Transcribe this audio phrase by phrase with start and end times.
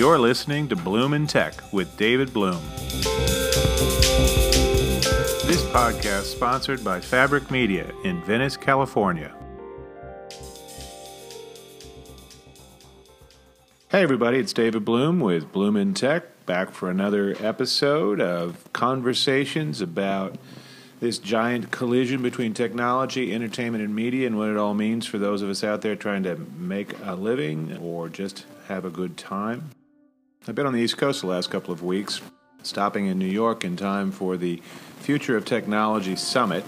[0.00, 2.62] You're listening to Bloom in Tech with David Bloom.
[5.44, 9.30] This podcast sponsored by Fabric Media in Venice, California.
[13.90, 19.82] Hey everybody, it's David Bloom with Bloom in Tech, back for another episode of conversations
[19.82, 20.36] about
[21.00, 25.42] this giant collision between technology, entertainment, and media, and what it all means for those
[25.42, 29.72] of us out there trying to make a living or just have a good time.
[30.48, 32.22] I've been on the East Coast the last couple of weeks,
[32.62, 34.62] stopping in New York in time for the
[35.00, 36.64] Future of Technology Summit,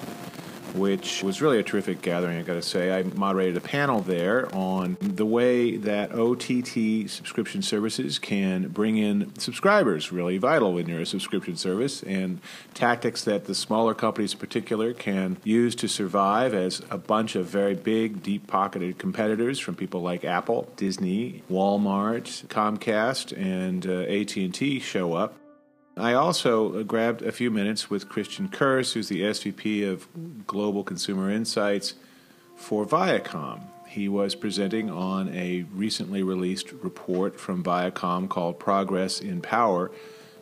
[0.74, 2.96] which was really a terrific gathering, I got to say.
[2.96, 9.36] I moderated a panel there on the way that OTT subscription services can bring in
[9.38, 12.40] subscribers, really vital when you're a subscription service, and
[12.74, 17.46] tactics that the smaller companies in particular can use to survive as a bunch of
[17.46, 24.80] very big, deep pocketed competitors from people like Apple, Disney, Walmart, Comcast, and uh, AT&T
[24.80, 25.34] show up
[25.96, 30.08] I also grabbed a few minutes with Christian Kurz, who's the SVP of
[30.46, 31.94] Global Consumer Insights
[32.56, 33.60] for Viacom.
[33.86, 39.90] He was presenting on a recently released report from Viacom called Progress in Power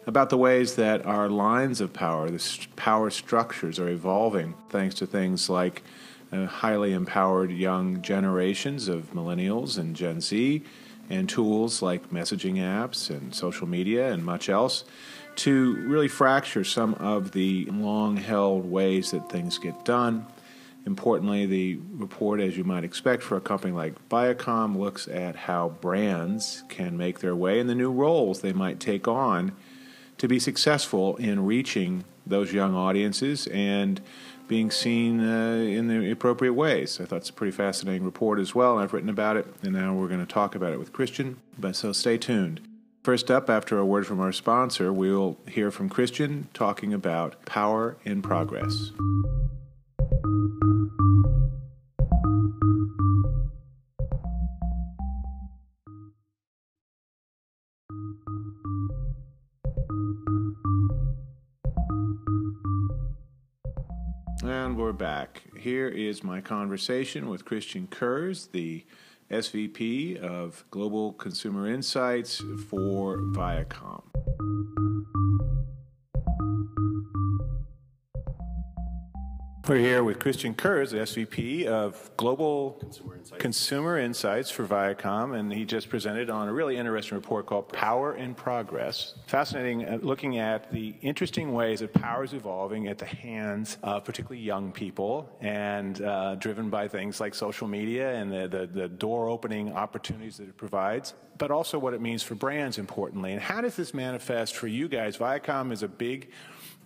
[0.06, 5.06] about the ways that our lines of power, the power structures, are evolving thanks to
[5.06, 5.82] things like
[6.30, 10.62] uh, highly empowered young generations of millennials and Gen Z,
[11.10, 14.84] and tools like messaging apps and social media and much else
[15.40, 20.26] to really fracture some of the long held ways that things get done.
[20.84, 25.70] Importantly, the report, as you might expect for a company like Viacom, looks at how
[25.80, 29.52] brands can make their way and the new roles they might take on
[30.18, 34.02] to be successful in reaching those young audiences and
[34.46, 37.00] being seen uh, in the appropriate ways.
[37.00, 39.94] I thought it's a pretty fascinating report as well, I've written about it, and now
[39.94, 41.38] we're going to talk about it with Christian.
[41.58, 42.60] But so stay tuned.
[43.02, 47.46] First up, after a word from our sponsor, we will hear from Christian talking about
[47.46, 48.92] power in progress.
[64.44, 65.44] And we're back.
[65.56, 68.84] Here is my conversation with Christian Kurz, the
[69.30, 74.02] SVP of Global Consumer Insights for Viacom.
[79.68, 83.42] We're here with Christian Kurz, the SVP of Global Consumer Insights.
[83.42, 84.50] Consumer Insights.
[84.50, 89.14] for Viacom, and he just presented on a really interesting report called Power in Progress.
[89.26, 94.02] Fascinating, uh, looking at the interesting ways that power is evolving at the hands of
[94.02, 98.88] particularly young people, and uh, driven by things like social media and the, the, the
[98.88, 103.32] door opening opportunities that it provides but also what it means for brands, importantly.
[103.32, 105.16] And how does this manifest for you guys?
[105.16, 106.28] Viacom is a big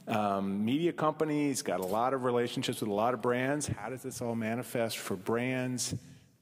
[0.06, 3.66] um, media companies, got a lot of relationships with a lot of brands.
[3.66, 5.94] How does this all manifest for brands?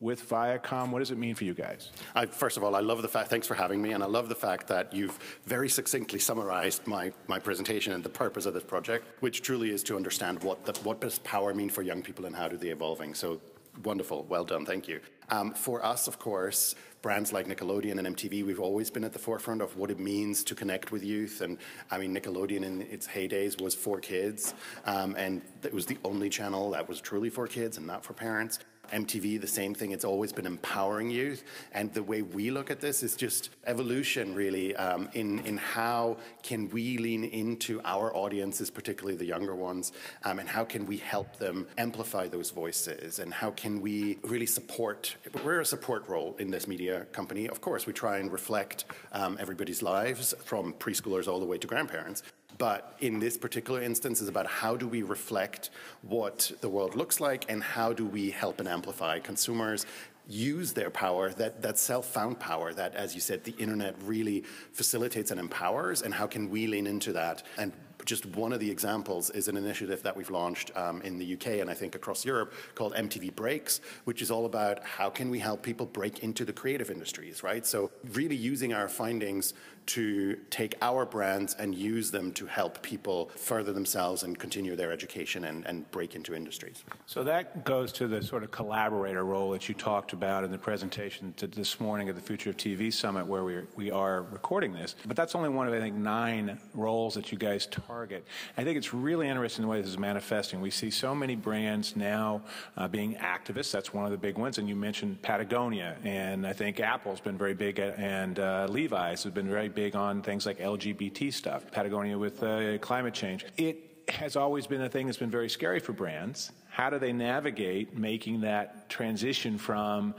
[0.03, 0.91] with Viacom?
[0.91, 1.91] What does it mean for you guys?
[2.15, 4.29] I, first of all, I love the fact, thanks for having me, and I love
[4.29, 8.65] the fact that you've very succinctly summarized my, my presentation and the purpose of this
[8.65, 12.27] project, which truly is to understand what, the, what does power mean for young people
[12.27, 13.15] and how do they evolving.
[13.15, 13.41] So
[13.85, 15.01] wonderful, well done, thank you.
[15.31, 19.19] Um, for us, of course, brands like Nickelodeon and MTV, we've always been at the
[19.19, 21.41] forefront of what it means to connect with youth.
[21.41, 21.59] And
[21.91, 24.55] I mean, Nickelodeon in its heydays was for kids,
[24.87, 28.13] um, and it was the only channel that was truly for kids and not for
[28.13, 28.61] parents.
[28.93, 29.93] MTV, the same thing.
[29.93, 31.45] It's always been empowering youth.
[31.73, 36.19] And the way we look at this is just evolution, really, um, in, in how
[36.43, 39.93] can we lean into our audiences, particularly the younger ones,
[40.25, 44.47] um, and how can we help them amplify those voices, and how can we really
[44.47, 45.17] support.
[45.43, 47.49] We're a support role in this media company.
[47.49, 51.67] Of course, we try and reflect um, everybody's lives from preschoolers all the way to
[51.67, 52.23] grandparents.
[52.63, 55.71] But in this particular instance, is about how do we reflect
[56.03, 59.85] what the world looks like and how do we help and amplify consumers
[60.29, 65.33] use their power, that, that self-found power that, as you said, the internet really facilitates
[65.33, 67.73] and empowers, and how can we lean into that and
[68.05, 71.61] just one of the examples is an initiative that we've launched um, in the UK
[71.61, 75.39] and I think across Europe called MTV Breaks, which is all about how can we
[75.39, 77.65] help people break into the creative industries, right?
[77.65, 79.55] So really using our findings
[79.87, 84.93] to take our brands and use them to help people further themselves and continue their
[84.93, 86.85] education and, and break into industries.
[87.07, 90.59] So that goes to the sort of collaborator role that you talked about in the
[90.59, 94.73] presentation this morning at the Future of TV Summit where we are, we are recording
[94.73, 94.95] this.
[95.07, 98.27] But that's only one of, I think, nine roles that you guys target.
[98.57, 100.61] I think it's really interesting the way this is manifesting.
[100.61, 102.43] We see so many brands now
[102.77, 103.73] uh, being activists.
[103.73, 104.59] That's one of the big ones.
[104.59, 109.33] And you mentioned Patagonia, and I think Apple's been very big, and uh, Levi's has
[109.33, 111.71] been very big on things like LGBT stuff.
[111.71, 113.45] Patagonia with uh, climate change.
[113.57, 116.53] It has always been a thing that's been very scary for brands.
[116.69, 120.15] How do they navigate making that transition from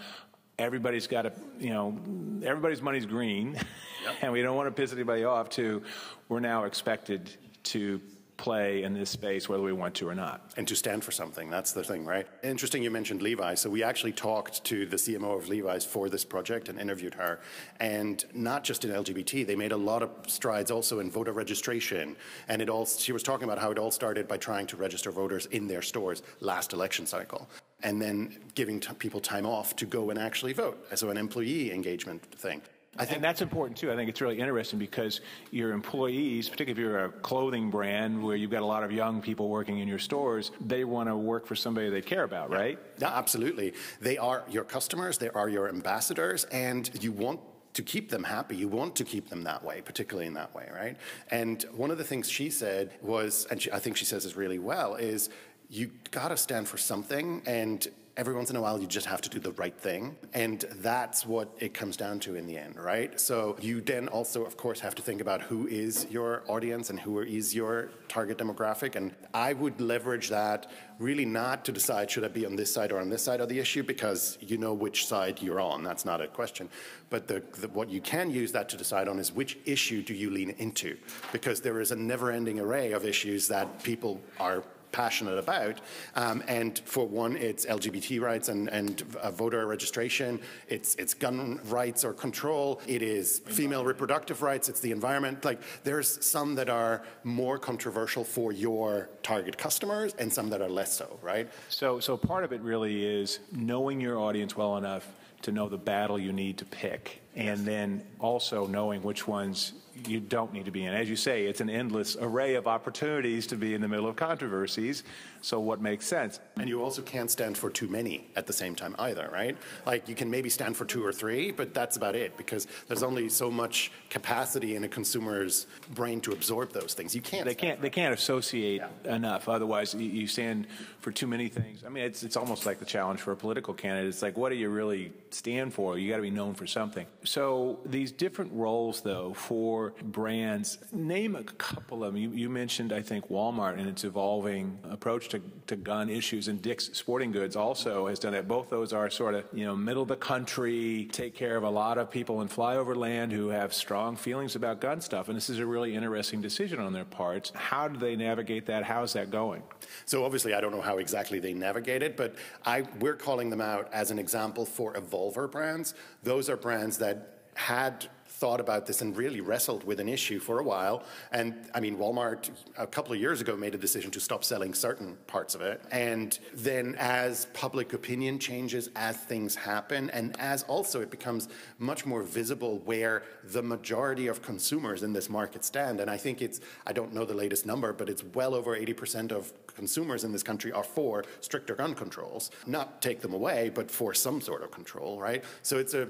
[0.58, 1.98] everybody's got to, you know,
[2.44, 3.66] everybody's money's green, yep.
[4.22, 5.50] and we don't want to piss anybody off.
[5.52, 5.84] To
[6.30, 7.30] we're now expected
[7.64, 8.02] to
[8.44, 10.52] play in this space whether we want to or not.
[10.58, 12.28] And to stand for something, that's the thing, right?
[12.44, 13.54] Interesting you mentioned Levi.
[13.56, 17.40] So we actually talked to the CMO of Levi's for this project and interviewed her.
[17.80, 22.18] And not just in LGBT, they made a lot of strides also in voter registration.
[22.50, 25.10] And it all she was talking about how it all started by trying to register
[25.10, 27.48] voters in their stores last election cycle
[27.82, 30.86] and then giving t- people time off to go and actually vote.
[30.96, 32.62] So an employee engagement thing.
[32.98, 33.92] I think and that's important too.
[33.92, 38.36] I think it's really interesting because your employees, particularly if you're a clothing brand where
[38.36, 41.48] you've got a lot of young people working in your stores, they want to work
[41.48, 42.78] for somebody they care about, right?
[43.00, 43.74] Yeah, absolutely.
[44.00, 47.40] They are your customers, they are your ambassadors, and you want
[47.74, 48.56] to keep them happy.
[48.56, 50.96] You want to keep them that way, particularly in that way, right?
[51.32, 54.36] And one of the things she said was, and she, I think she says this
[54.36, 55.30] really well, is
[55.70, 59.22] you got to stand for something and every once in a while you just have
[59.22, 60.16] to do the right thing.
[60.34, 63.20] And that's what it comes down to in the end right?
[63.20, 67.00] So you then also of course have to think about who is your audience and
[67.00, 68.96] who is your target demographic.
[68.96, 70.70] And i would leverage that
[71.00, 73.50] really not to decide should i be on this side or on this side of
[73.50, 73.84] the issue?
[73.84, 75.84] Because you know which side you're on.
[75.84, 76.70] That's not a question.
[77.10, 80.14] But the, the, what you can use that to decide on is which issue do
[80.14, 80.98] you lean into?
[81.32, 84.64] Because there is a never ending array of issues that people are
[84.94, 85.82] passionate about.
[86.16, 91.60] Um, and for one, it's LGBT rights and, and uh, voter registration, it's, it's gun
[91.66, 95.44] rights or control, it is female reproductive rights, it's the environment.
[95.44, 100.70] Like there's some that are more controversial for your target customers and some that are
[100.70, 101.50] less so, right?
[101.68, 105.06] So, so part of it really is knowing your audience well enough
[105.42, 109.74] to know the battle you need to pick and then also knowing which ones
[110.08, 110.94] you don't need to be in.
[110.94, 114.16] As you say, it's an endless array of opportunities to be in the middle of
[114.16, 115.04] controversies.
[115.44, 116.40] So, what makes sense?
[116.56, 119.58] And you also can't stand for too many at the same time either, right?
[119.86, 123.04] Like you can maybe stand for two or three, but that's about it because there's
[123.04, 127.14] only so much capacity in a consumer's brain to absorb those things.
[127.14, 127.44] You can't.
[127.44, 127.82] They can't.
[127.82, 129.16] They can't associate yeah.
[129.16, 129.50] enough.
[129.50, 130.66] Otherwise, you, stand
[131.02, 131.84] for too many things.
[131.86, 134.08] I mean, it's it's almost like the challenge for a political candidate.
[134.08, 135.98] It's like, what do you really stand for?
[135.98, 137.06] You got to be known for something.
[137.26, 142.22] So these different roles, though, for brands, name a couple of them.
[142.22, 146.62] You, you mentioned, I think, Walmart and its evolving approach to, to gun issues, and
[146.62, 148.48] Dick's Sporting Goods also has done that.
[148.48, 151.70] Both those are sort of, you know, middle of the country, take care of a
[151.70, 155.28] lot of people in flyover land who have strong feelings about gun stuff.
[155.28, 157.52] And this is a really interesting decision on their parts.
[157.56, 158.84] How do they navigate that?
[158.84, 159.64] How's that going?
[160.06, 162.36] So obviously, I don't know how exactly they navigate it, but
[162.66, 165.96] I, we're calling them out as an example for evolver brands.
[166.22, 168.08] Those are brands that had
[168.44, 171.02] thought about this and really wrestled with an issue for a while.
[171.32, 174.74] And I mean, Walmart a couple of years ago made a decision to stop selling
[174.74, 175.82] certain parts of it.
[175.92, 181.48] And then as public opinion changes, as things happen, and as also it becomes
[181.80, 186.02] much more visible where the majority of consumers in this market stand.
[186.02, 189.32] And I think it's, I don't know the latest number, but it's well over 80%
[189.32, 192.52] of consumers in this country are for stricter gun controls.
[192.68, 195.46] Not take them away, but for some sort of control, right?
[195.62, 196.10] So it's a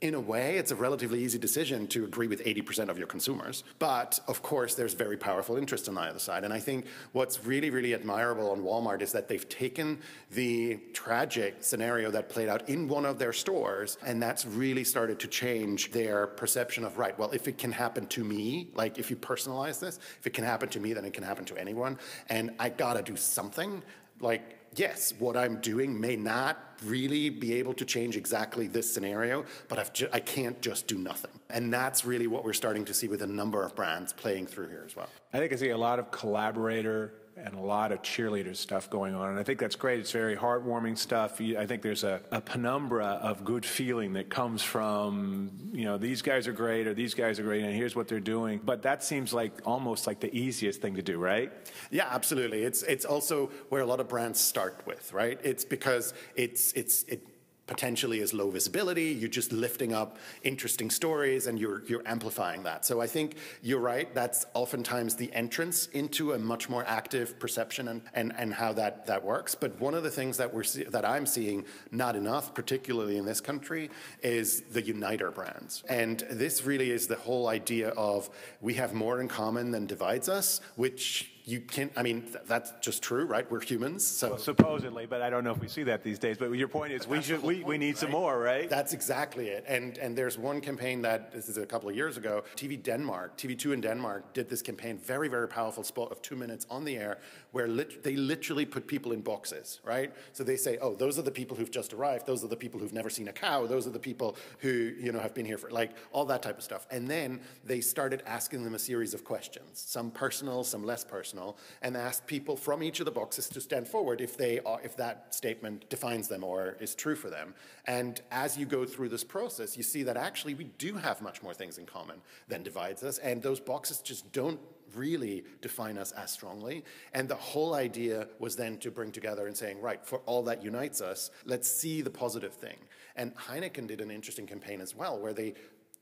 [0.00, 3.64] in a way, it's a relatively easy decision to agree with 80% of your consumers.
[3.78, 6.44] But of course, there's very powerful interest on the other side.
[6.44, 11.56] And I think what's really, really admirable on Walmart is that they've taken the tragic
[11.60, 15.90] scenario that played out in one of their stores, and that's really started to change
[15.90, 19.80] their perception of, right, well, if it can happen to me, like if you personalize
[19.80, 21.98] this, if it can happen to me, then it can happen to anyone.
[22.28, 23.82] And I gotta do something.
[24.20, 29.44] Like, yes, what I'm doing may not really be able to change exactly this scenario,
[29.68, 31.30] but ju- I can't just do nothing.
[31.50, 34.68] And that's really what we're starting to see with a number of brands playing through
[34.68, 35.08] here as well.
[35.32, 39.14] I think I see a lot of collaborator and a lot of cheerleader stuff going
[39.14, 39.30] on.
[39.30, 39.98] And I think that's great.
[39.98, 41.40] It's very heartwarming stuff.
[41.40, 46.22] I think there's a, a, penumbra of good feeling that comes from, you know, these
[46.22, 48.60] guys are great or these guys are great and here's what they're doing.
[48.64, 51.52] But that seems like almost like the easiest thing to do, right?
[51.90, 52.62] Yeah, absolutely.
[52.62, 55.38] It's, it's also where a lot of brands start with, right?
[55.42, 57.26] It's because it's, it's, it,
[57.66, 59.04] potentially is low visibility.
[59.04, 62.84] You're just lifting up interesting stories and you're, you're amplifying that.
[62.84, 64.12] So I think you're right.
[64.14, 69.06] That's oftentimes the entrance into a much more active perception and, and, and how that,
[69.06, 69.54] that works.
[69.54, 73.24] But one of the things that, we're see, that I'm seeing not enough, particularly in
[73.24, 73.90] this country,
[74.22, 75.82] is the uniter brands.
[75.88, 78.28] And this really is the whole idea of
[78.60, 82.72] we have more in common than divides us, which you can I mean th- that's
[82.80, 83.48] just true, right?
[83.50, 86.38] We're humans, so well, supposedly, but I don't know if we see that these days.
[86.38, 87.98] But your point is, we should we, point, we need right?
[87.98, 88.68] some more, right?
[88.68, 89.64] That's exactly it.
[89.68, 92.44] And and there's one campaign that this is a couple of years ago.
[92.56, 96.66] TV Denmark, TV2 in Denmark did this campaign, very very powerful spot of two minutes
[96.70, 97.18] on the air,
[97.54, 100.12] where lit- they literally put people in boxes, right?
[100.32, 102.26] So they say, oh, those are the people who've just arrived.
[102.26, 103.66] Those are the people who've never seen a cow.
[103.66, 106.58] Those are the people who you know have been here for like all that type
[106.58, 106.86] of stuff.
[106.90, 111.56] And then they started asking them a series of questions, some personal, some less personal
[111.82, 114.96] and asked people from each of the boxes to stand forward if they are, if
[114.96, 117.54] that statement defines them or is true for them.
[117.86, 121.42] And as you go through this process, you see that actually we do have much
[121.42, 124.58] more things in common than divides us, and those boxes just don't
[124.94, 126.84] really define us as strongly.
[127.12, 130.62] And the whole idea was then to bring together and saying, right, for all that
[130.62, 132.76] unites us, let's see the positive thing.
[133.16, 135.54] And Heineken did an interesting campaign as well, where they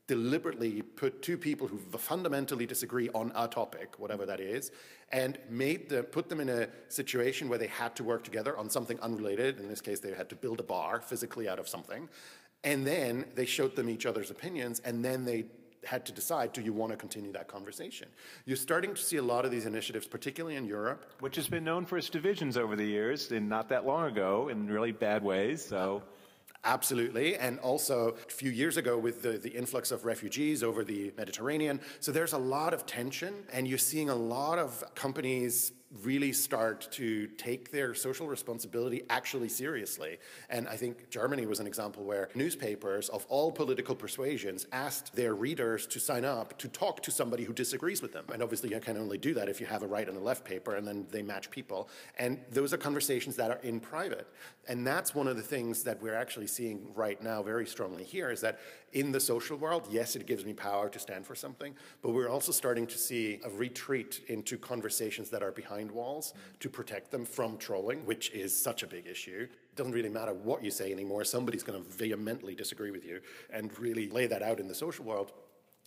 [0.07, 4.71] deliberately put two people who fundamentally disagree on a topic, whatever that is,
[5.11, 8.69] and made them, put them in a situation where they had to work together on
[8.69, 9.59] something unrelated.
[9.59, 12.09] In this case, they had to build a bar physically out of something.
[12.65, 15.45] And then they showed them each other's opinions, and then they
[15.85, 18.07] had to decide do you want to continue that conversation
[18.45, 21.63] you're starting to see a lot of these initiatives particularly in europe which has been
[21.63, 25.23] known for its divisions over the years and not that long ago in really bad
[25.23, 26.01] ways so
[26.65, 27.35] Absolutely.
[27.35, 31.81] And also a few years ago with the, the influx of refugees over the Mediterranean.
[31.99, 36.87] So there's a lot of tension, and you're seeing a lot of companies really start
[36.91, 40.17] to take their social responsibility actually seriously.
[40.49, 45.35] And I think Germany was an example where newspapers of all political persuasions asked their
[45.35, 48.25] readers to sign up to talk to somebody who disagrees with them.
[48.33, 50.45] And obviously, you can only do that if you have a right and a left
[50.45, 51.89] paper, and then they match people.
[52.17, 54.27] And those are conversations that are in private.
[54.67, 58.31] And that's one of the things that we're actually seeing right now very strongly here
[58.31, 58.59] is that
[58.93, 62.29] in the social world, yes, it gives me power to stand for something, but we're
[62.29, 67.25] also starting to see a retreat into conversations that are behind walls to protect them
[67.25, 69.47] from trolling, which is such a big issue.
[69.49, 73.19] It doesn't really matter what you say anymore, somebody's going to vehemently disagree with you
[73.51, 75.33] and really lay that out in the social world.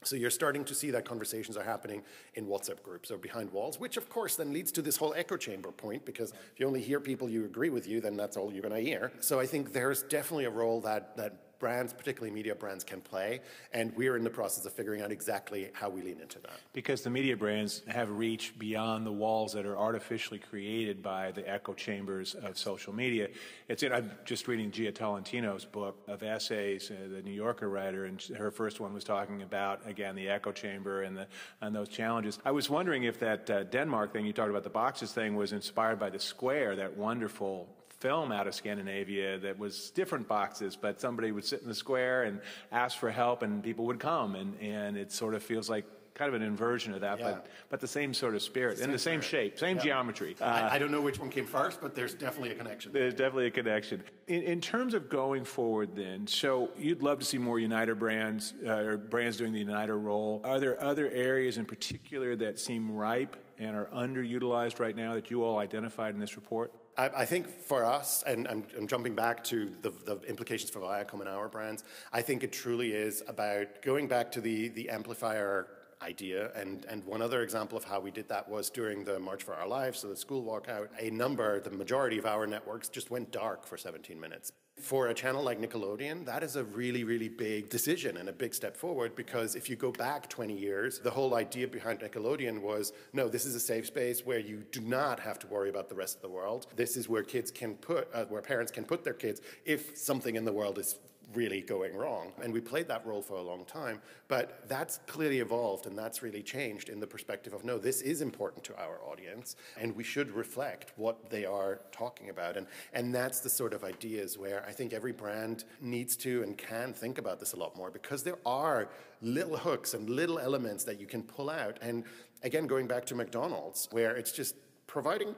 [0.05, 2.03] So you're starting to see that conversations are happening
[2.35, 5.37] in WhatsApp groups or behind walls, which of course then leads to this whole echo
[5.37, 8.53] chamber point because if you only hear people you agree with you, then that's all
[8.53, 9.11] you're going to hear.
[9.21, 13.41] So I think there's definitely a role that that brands, particularly media brands, can play.
[13.73, 16.59] And we're in the process of figuring out exactly how we lean into that.
[16.73, 21.49] Because the media brands have reached beyond the walls that are artificially created by the
[21.49, 23.29] echo chambers of social media.
[23.69, 28.05] It's in, I'm just reading Jia Tolentino's book of essays, uh, the New Yorker writer,
[28.05, 31.27] and her first one was talking about, again, the echo chamber and, the,
[31.61, 32.39] and those challenges.
[32.45, 35.53] I was wondering if that uh, Denmark thing you talked about, the boxes thing, was
[35.53, 37.69] inspired by the Square, that wonderful
[37.99, 42.25] film out of Scandinavia that was different boxes, but somebody would sit in the square
[42.25, 42.41] and
[42.73, 45.85] ask for help, and people would come, and and it sort of feels like
[46.17, 47.25] kind of an inversion of that, yeah.
[47.31, 49.51] but but the same sort of spirit in the same spirit.
[49.51, 49.83] shape, same yeah.
[49.83, 50.35] geometry.
[50.41, 52.93] Uh, I, I, don't know which one came first, but there's definitely a connection.
[52.93, 54.03] There's definitely a connection.
[54.27, 58.55] In, in terms of going forward, then, so you'd love to see more Uniter brands
[58.67, 60.41] uh, or brands doing the Uniter role.
[60.45, 65.31] Are there other areas in particular that seem ripe and are underutilized right now that
[65.31, 66.73] you all identified in this report?
[66.97, 70.81] I, I think for us, and I'm, I'm jumping back to the, the, implications for
[70.81, 74.91] Viacom and our brands, I think it truly is about going back to the, the
[74.91, 75.69] amplifier
[76.03, 76.51] idea.
[76.55, 79.55] And, and one other example of how we did that was during the March for
[79.55, 83.31] Our Lives, so the school walkout, a number, the majority of our networks just went
[83.31, 84.53] dark for 17 minutes.
[84.81, 88.55] For a channel like Nickelodeon, that is a really, really big decision and a big
[88.55, 92.93] step forward because if you go back 20 years, the whole idea behind Nickelodeon was
[93.15, 95.95] no, this is a safe space where you do not have to worry about the
[95.95, 96.67] rest of the world.
[96.77, 100.37] This is where kids can put, uh, where parents can put their kids if something
[100.37, 100.97] in the world is
[101.35, 102.33] really going wrong.
[102.43, 106.23] And we played that role for a long time, but that's clearly evolved and that's
[106.23, 110.05] really changed in the perspective of no, this is important to our audience and we
[110.05, 112.57] should reflect what they are talking about.
[112.57, 116.57] And, and that's the sort of ideas where I think every brand needs to and
[116.57, 118.89] can think about this a lot more because there are
[119.21, 121.79] little hooks and little elements that you can pull out.
[121.83, 122.05] And
[122.43, 124.55] again, going back to McDonald's, where it's just
[124.87, 125.35] providing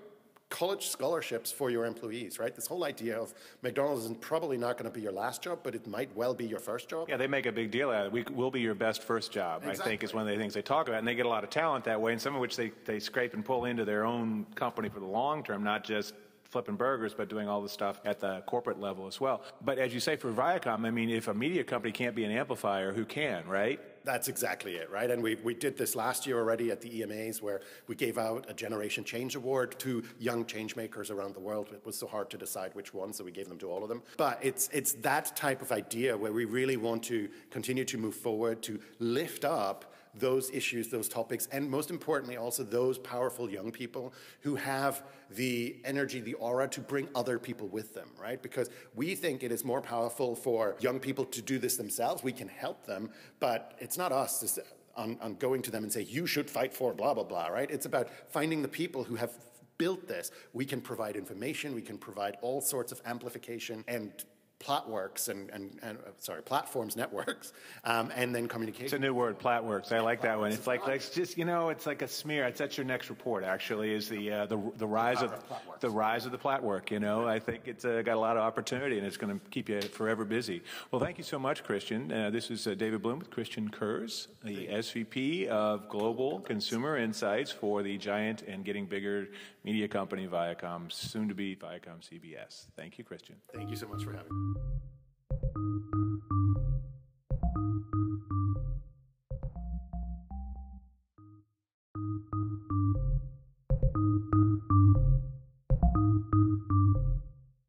[0.50, 2.54] college scholarships for your employees, right?
[2.54, 5.74] This whole idea of McDonald's is probably not going to be your last job, but
[5.74, 7.08] it might well be your first job.
[7.08, 8.28] Yeah, they make a big deal out of it.
[8.28, 9.82] We will be your best first job, exactly.
[9.82, 11.00] I think, is one of the things they talk about.
[11.00, 12.98] And they get a lot of talent that way, and some of which they, they
[12.98, 16.14] scrape and pull into their own company for the long term, not just
[16.44, 19.42] flipping burgers, but doing all the stuff at the corporate level as well.
[19.62, 22.30] But as you say, for Viacom, I mean, if a media company can't be an
[22.30, 23.78] amplifier, who can, right?
[24.08, 25.10] That's exactly it, right?
[25.10, 28.46] And we, we did this last year already at the EMAs where we gave out
[28.48, 31.68] a Generation Change Award to young change makers around the world.
[31.74, 33.90] It was so hard to decide which one, so we gave them to all of
[33.90, 34.02] them.
[34.16, 38.14] But it's, it's that type of idea where we really want to continue to move
[38.14, 43.70] forward, to lift up those issues, those topics, and most importantly, also those powerful young
[43.70, 48.42] people who have the energy, the aura to bring other people with them, right?
[48.42, 52.22] Because we think it is more powerful for young people to do this themselves.
[52.22, 53.10] We can help them,
[53.40, 54.58] but it's not us
[54.96, 57.70] on, on going to them and say, you should fight for blah, blah, blah, right?
[57.70, 59.32] It's about finding the people who have
[59.78, 60.32] built this.
[60.52, 64.12] We can provide information, we can provide all sorts of amplification and
[64.60, 67.52] Platworks and, and, and uh, sorry, platforms, networks,
[67.84, 68.86] um, and then communication.
[68.86, 69.92] It's a new word, Platworks.
[69.92, 70.50] I like that one.
[70.50, 72.44] It's like, like it's just you know, it's like a smear.
[72.44, 73.44] It's that's your next report.
[73.44, 75.32] Actually, is the uh, the the rise of
[75.80, 76.90] the rise of the Platwork.
[76.90, 79.46] You know, I think it's uh, got a lot of opportunity and it's going to
[79.50, 80.62] keep you forever busy.
[80.90, 82.10] Well, thank you so much, Christian.
[82.10, 87.52] Uh, this is uh, David Bloom with Christian Kurz, the SVP of Global Consumer Insights
[87.52, 89.28] for the giant and getting bigger
[89.68, 92.68] media company Viacom, soon to be Viacom CBS.
[92.74, 93.36] Thank you, Christian.
[93.54, 94.60] Thank you so much for having me.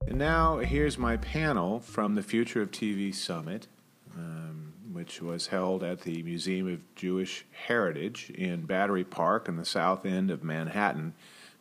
[0.07, 3.67] And now here's my panel from the Future of TV Summit,
[4.15, 9.65] um, which was held at the Museum of Jewish Heritage in Battery Park in the
[9.65, 11.13] south end of Manhattan.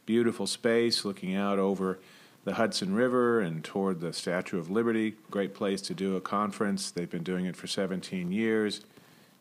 [0.08, 1.98] Beautiful space looking out over
[2.44, 5.16] the Hudson River and toward the Statue of Liberty.
[5.30, 6.90] Great place to do a conference.
[6.90, 8.80] They've been doing it for 17 years.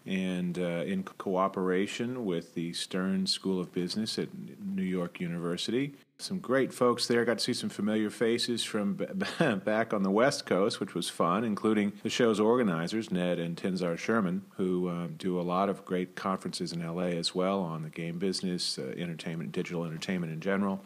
[0.07, 4.29] And uh, in cooperation with the Stern School of Business at
[4.63, 5.93] New York University.
[6.19, 7.23] Some great folks there.
[7.25, 8.93] Got to see some familiar faces from
[9.65, 13.97] back on the West Coast, which was fun, including the show's organizers, Ned and Tenzar
[13.97, 17.89] Sherman, who um, do a lot of great conferences in LA as well on the
[17.89, 20.83] game business, uh, entertainment, digital entertainment in general.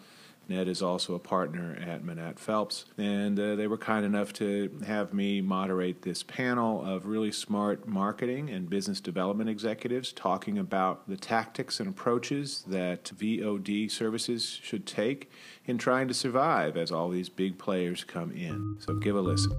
[0.47, 4.69] Ned is also a partner at Manatt Phelps, and uh, they were kind enough to
[4.85, 11.07] have me moderate this panel of really smart marketing and business development executives talking about
[11.07, 15.31] the tactics and approaches that VOD services should take
[15.65, 18.77] in trying to survive as all these big players come in.
[18.79, 19.53] So give a listen.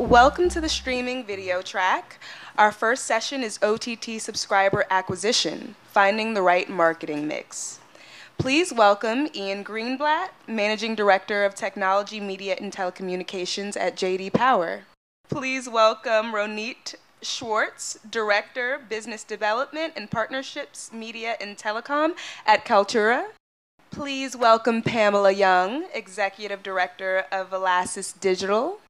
[0.00, 2.18] Welcome to the streaming video track.
[2.56, 7.80] Our first session is OTT subscriber acquisition, finding the right marketing mix.
[8.38, 14.84] Please welcome Ian Greenblatt, Managing Director of Technology, Media, and Telecommunications at JD Power.
[15.28, 22.12] Please welcome Ronit Schwartz, Director, Business Development and Partnerships, Media and Telecom
[22.46, 23.26] at Kaltura.
[23.90, 28.80] Please welcome Pamela Young, Executive Director of Valassis Digital.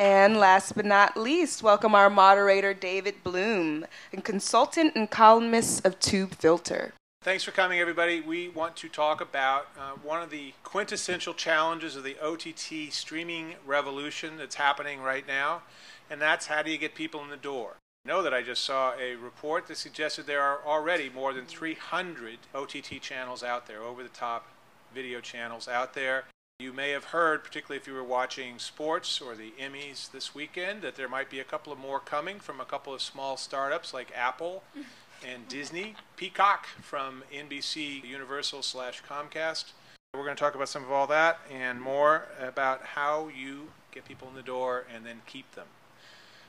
[0.00, 3.84] And last but not least, welcome our moderator, David Bloom,
[4.14, 6.92] a consultant and columnist of Tubefilter.
[7.22, 8.22] Thanks for coming, everybody.
[8.22, 13.56] We want to talk about uh, one of the quintessential challenges of the OTT streaming
[13.66, 15.64] revolution that's happening right now,
[16.08, 17.76] and that's how do you get people in the door?
[18.06, 21.44] I know that I just saw a report that suggested there are already more than
[21.44, 24.46] 300 OTT channels out there, over the top
[24.94, 26.24] video channels out there.
[26.60, 30.82] You may have heard, particularly if you were watching sports or the Emmys this weekend,
[30.82, 33.94] that there might be a couple of more coming from a couple of small startups
[33.94, 34.62] like Apple
[35.26, 39.72] and Disney, Peacock from NBC Universal slash Comcast.
[40.12, 44.04] We're going to talk about some of all that and more about how you get
[44.04, 45.68] people in the door and then keep them.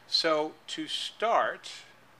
[0.07, 1.71] So to start,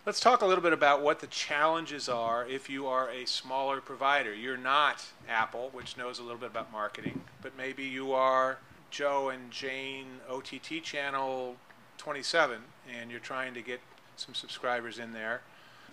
[0.04, 3.80] Let's talk a little bit about what the challenges are if you are a smaller
[3.80, 4.34] provider.
[4.34, 8.58] You're not Apple, which knows a little bit about marketing, but maybe you are
[8.90, 11.56] Joe and Jane OTT channel
[12.00, 12.58] 27
[12.92, 13.80] and you're trying to get
[14.16, 15.42] some subscribers in there.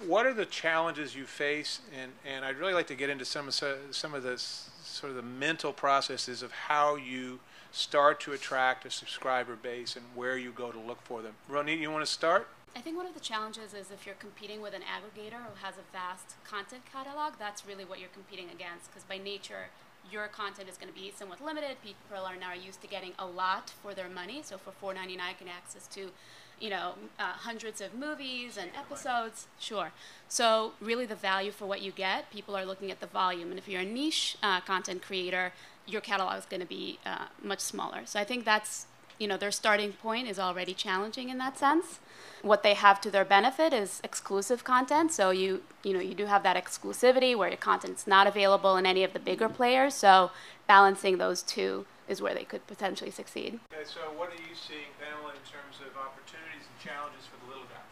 [0.07, 1.83] What are the challenges you face?
[1.95, 3.55] And, and I'd really like to get into some of,
[3.91, 7.41] some of the sort of the mental processes of how you
[7.73, 11.35] start to attract a subscriber base and where you go to look for them.
[11.51, 12.49] Ronit, you want to start?
[12.77, 15.75] I think one of the challenges is if you're competing with an aggregator who has
[15.77, 19.71] a vast content catalog, that's really what you're competing against because by nature,
[20.11, 21.77] your content is going to be somewhat limited.
[21.83, 24.43] People are now used to getting a lot for their money.
[24.43, 26.11] So for $4.99, you can access to,
[26.61, 29.49] you know, uh, hundreds of movies and episodes.
[29.59, 29.93] Sure.
[30.29, 33.51] So really, the value for what you get, people are looking at the volume.
[33.51, 35.53] And if you're a niche uh, content creator,
[35.87, 38.03] your catalog is going to be uh, much smaller.
[38.05, 38.87] So I think that's
[39.19, 41.99] you know, their starting point is already challenging in that sense.
[42.43, 45.13] What they have to their benefit is exclusive content.
[45.13, 48.87] So you, you know, you do have that exclusivity where your content's not available in
[48.87, 49.95] any of the bigger players.
[49.95, 50.31] So
[50.67, 53.61] balancing those two is where they could potentially succeed.
[53.73, 57.51] Okay, so what are you seeing, Pamela, in terms of opportunities and challenges for the
[57.53, 57.85] little guy?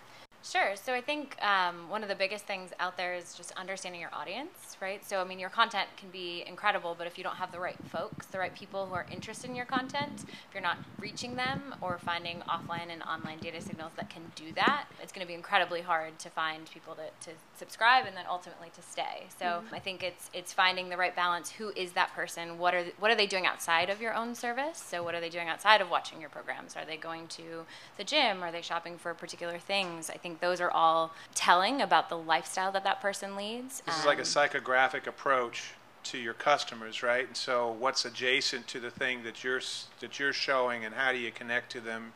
[0.49, 0.77] Sure.
[0.77, 4.15] So I think um, one of the biggest things out there is just understanding your
[4.15, 5.05] audience, right?
[5.05, 7.77] So I mean, your content can be incredible, but if you don't have the right
[7.91, 11.75] folks, the right people who are interested in your content, if you're not reaching them
[11.81, 15.35] or finding offline and online data signals that can do that, it's going to be
[15.35, 19.27] incredibly hard to find people to, to subscribe and then ultimately to stay.
[19.41, 19.75] So mm-hmm.
[19.75, 21.51] I think it's it's finding the right balance.
[21.51, 22.57] Who is that person?
[22.57, 24.79] What are what are they doing outside of your own service?
[24.79, 26.77] So what are they doing outside of watching your programs?
[26.77, 28.45] Are they going to the gym?
[28.45, 30.09] Are they shopping for particular things?
[30.09, 33.81] I think those are all telling about the lifestyle that that person leads.
[33.81, 35.73] This um, is like a um, psychographic approach
[36.05, 37.27] to your customers, right?
[37.27, 39.63] And so, what's adjacent to the thing that you're
[40.01, 42.13] that you're showing, and how do you connect to them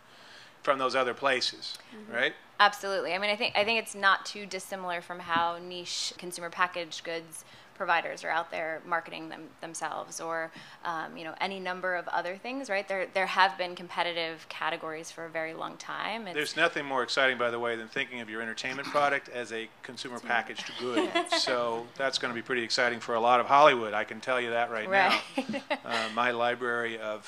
[0.62, 2.14] from those other places, mm-hmm.
[2.14, 2.35] right?
[2.59, 3.14] Absolutely.
[3.14, 7.04] I mean, I think I think it's not too dissimilar from how niche consumer packaged
[7.04, 7.44] goods
[7.81, 10.53] providers are out there marketing them themselves or
[10.85, 12.87] um, you know any number of other things right?
[12.87, 16.27] There there have been competitive categories for a very long time.
[16.27, 19.51] It's there's nothing more exciting by the way than thinking of your entertainment product as
[19.51, 21.09] a consumer packaged good.
[21.31, 24.38] So that's going to be pretty exciting for a lot of hollywood i can tell
[24.40, 25.23] you that right, right.
[25.49, 27.23] now uh, my library of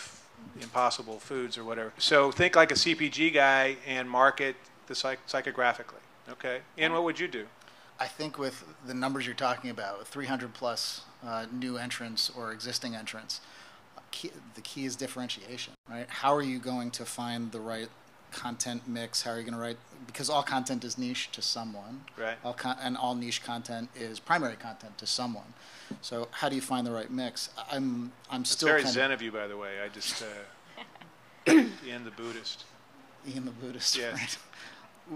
[0.61, 1.93] impossible foods or whatever.
[1.97, 6.59] So think like a cpg guy and market the psych- psychographically okay?
[6.79, 7.47] And what would you do
[8.03, 12.97] I think with the numbers you're talking about, 300 plus uh, new entrants or existing
[12.97, 13.41] entrants,
[14.11, 16.11] key, the key is differentiation, right?
[16.11, 17.87] How are you going to find the right
[18.33, 19.23] content mix?
[19.23, 19.77] How are you going to write?
[20.09, 22.39] Because all content is niche to someone, right?
[22.45, 25.55] All con- and all niche content is primary content to someone.
[26.01, 27.51] So how do you find the right mix?
[27.71, 29.81] I'm I'm it's still very zen of you, by the way.
[29.81, 31.53] I just uh,
[31.87, 32.65] Ian the Buddhist.
[33.29, 33.97] Ian the Buddhist.
[33.97, 34.19] Yes.
[34.19, 34.39] Right?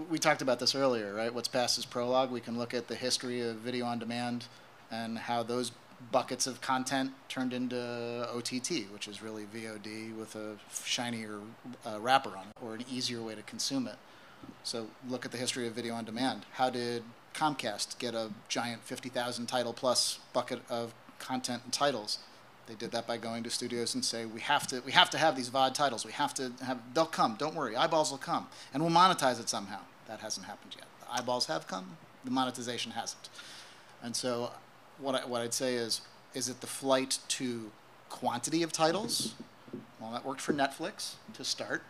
[0.09, 1.33] We talked about this earlier, right?
[1.33, 2.31] What's past is prologue.
[2.31, 4.45] We can look at the history of video on demand
[4.91, 5.71] and how those
[6.11, 11.39] buckets of content turned into OTT, which is really VOD with a shinier
[11.85, 13.95] uh, wrapper on it or an easier way to consume it.
[14.63, 16.45] So look at the history of video on demand.
[16.53, 22.19] How did Comcast get a giant 50,000 title plus bucket of content and titles?
[22.67, 25.17] They did that by going to studios and say, we have to, we have to
[25.17, 26.05] have these VOD titles.
[26.05, 27.35] We have to have, they'll come.
[27.39, 27.75] Don't worry.
[27.75, 28.47] Eyeballs will come.
[28.73, 29.79] And we'll monetize it somehow.
[30.07, 30.85] That hasn't happened yet.
[30.99, 31.97] The eyeballs have come.
[32.25, 33.29] The monetization hasn't.
[34.03, 34.51] And so
[34.99, 36.01] what, I, what I'd say is,
[36.33, 37.71] is it the flight to
[38.09, 39.33] quantity of titles?
[39.99, 41.83] Well, that worked for Netflix to start.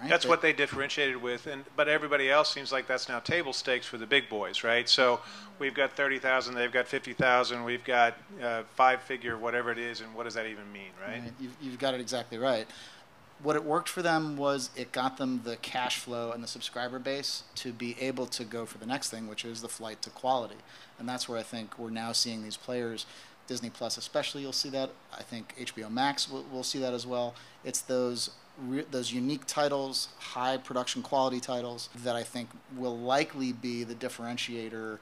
[0.00, 0.10] Right?
[0.10, 3.86] That's what they differentiated with, and but everybody else seems like that's now table stakes
[3.86, 4.88] for the big boys, right?
[4.88, 5.20] So
[5.58, 9.78] we've got thirty thousand, they've got fifty thousand, we've got uh, five figure, whatever it
[9.78, 11.20] is, and what does that even mean, right?
[11.20, 11.32] right.
[11.40, 12.66] You've, you've got it exactly right.
[13.42, 16.98] What it worked for them was it got them the cash flow and the subscriber
[16.98, 20.10] base to be able to go for the next thing, which is the flight to
[20.10, 20.56] quality,
[20.98, 23.06] and that's where I think we're now seeing these players.
[23.46, 24.90] Disney Plus, especially, you'll see that.
[25.16, 27.34] I think HBO Max will, will see that as well.
[27.64, 28.30] It's those
[28.90, 34.98] those unique titles, high production quality titles that I think will likely be the differentiator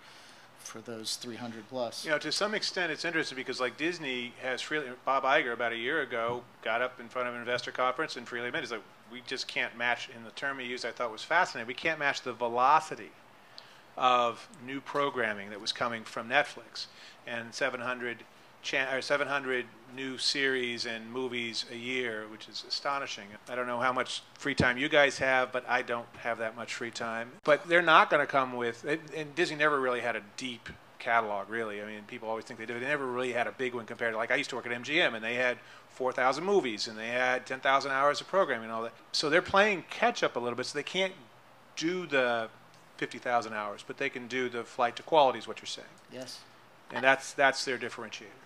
[0.59, 2.05] for those 300 plus.
[2.05, 5.73] You know, to some extent, it's interesting because like Disney has freely Bob Iger about
[5.73, 8.73] a year ago got up in front of an investor conference and freely admitted, he's
[8.73, 10.09] like, we just can't match.
[10.17, 11.69] In the term he used, I thought was fascinating.
[11.69, 13.12] We can't match the velocity
[13.97, 16.87] of new programming that was coming from Netflix
[17.27, 18.25] and 700
[18.72, 23.27] or 700 new series and movies a year, which is astonishing.
[23.48, 26.57] I don't know how much free time you guys have, but I don't have that
[26.57, 27.33] much free time.
[27.44, 31.50] But they're not going to come with, and Disney never really had a deep catalog,
[31.50, 31.83] really.
[31.83, 32.81] I mean, people always think they did.
[32.81, 34.72] They never really had a big one compared to, like, I used to work at
[34.72, 35.59] MGM, and they had
[35.90, 38.94] 4,000 movies, and they had 10,000 hours of programming and all that.
[39.12, 41.12] So they're playing catch up a little bit, so they can't
[41.77, 42.48] do the
[42.96, 45.87] 50,000 hours, but they can do the flight to quality, is what you're saying.
[46.12, 46.40] Yes.
[46.92, 48.43] And that's that's their differentiator.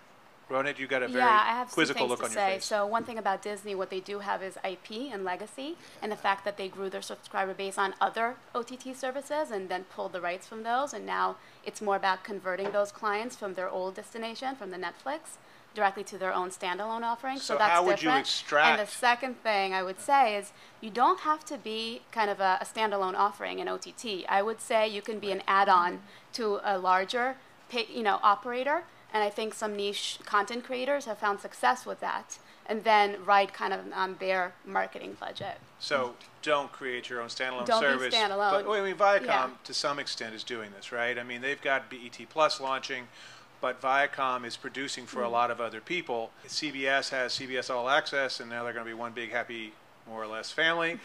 [0.49, 2.55] Ronit, you got a very yeah, I have quizzical look on your say.
[2.55, 2.65] face.
[2.65, 6.15] So one thing about Disney, what they do have is IP and legacy, and the
[6.15, 10.21] fact that they grew their subscriber base on other OTT services and then pulled the
[10.21, 14.55] rights from those, and now it's more about converting those clients from their old destination,
[14.55, 15.37] from the Netflix,
[15.75, 17.37] directly to their own standalone offering.
[17.37, 18.15] So, so that's how would different.
[18.15, 18.79] you extract?
[18.79, 22.39] And the second thing I would say is you don't have to be kind of
[22.39, 24.25] a, a standalone offering in OTT.
[24.27, 26.01] I would say you can be an add-on
[26.33, 27.35] to a larger,
[27.69, 28.83] pay, you know, operator
[29.13, 33.51] and I think some niche content creators have found success with that and then ride
[33.51, 35.57] kind of on their marketing budget.
[35.79, 38.13] So don't create your own standalone don't service.
[38.13, 38.63] Be standalone.
[38.63, 39.49] But I mean, Viacom yeah.
[39.63, 41.17] to some extent is doing this, right?
[41.17, 43.07] I mean, they've got BET Plus launching,
[43.59, 45.25] but Viacom is producing for mm-hmm.
[45.25, 46.29] a lot of other people.
[46.47, 49.73] CBS has CBS All Access, and now they're going to be one big happy
[50.07, 50.99] more or less family.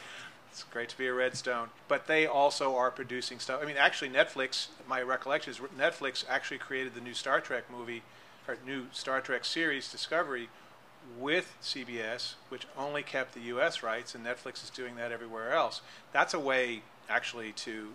[0.55, 3.61] It's great to be a Redstone, but they also are producing stuff.
[3.61, 4.69] I mean, actually, Netflix.
[4.89, 8.03] My recollection is Netflix actually created the new Star Trek movie,
[8.47, 10.49] or new Star Trek series, Discovery,
[11.19, 13.83] with CBS, which only kept the U.S.
[13.83, 15.81] rights, and Netflix is doing that everywhere else.
[16.13, 17.89] That's a way, actually, to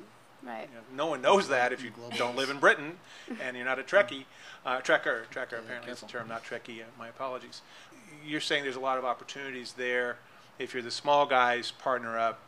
[0.44, 0.68] Right.
[0.70, 2.98] you know, no one knows that if you don't live in Britain
[3.42, 4.26] and you're not a Trekkie.
[4.66, 6.82] Uh, Trekker, Trekker apparently is the term, not Trekkie.
[6.82, 7.62] Uh, my apologies.
[8.26, 10.18] You're saying there's a lot of opportunities there.
[10.58, 12.40] If you're the small guys, partner up,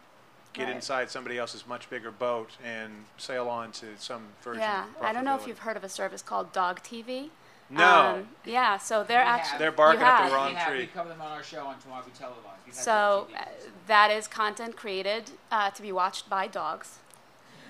[0.53, 0.75] get Right.
[0.75, 4.61] inside somebody else's much bigger boat, and sail on to some version.
[4.61, 7.29] Yeah, of I don't know if you've heard of a service called Dog TV.
[7.69, 8.15] No.
[8.17, 9.39] Um, yeah, so they're We have.
[9.39, 10.79] actually They're barking you up the wrong we have, tree.
[10.79, 12.45] We cover them on our show on Tomorrow Be Televised.
[12.65, 16.47] We've had So them on uh, that is content created uh, to be watched by
[16.47, 16.97] dogs.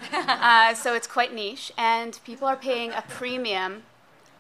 [0.12, 3.84] uh, so it's quite niche, and people are paying a premium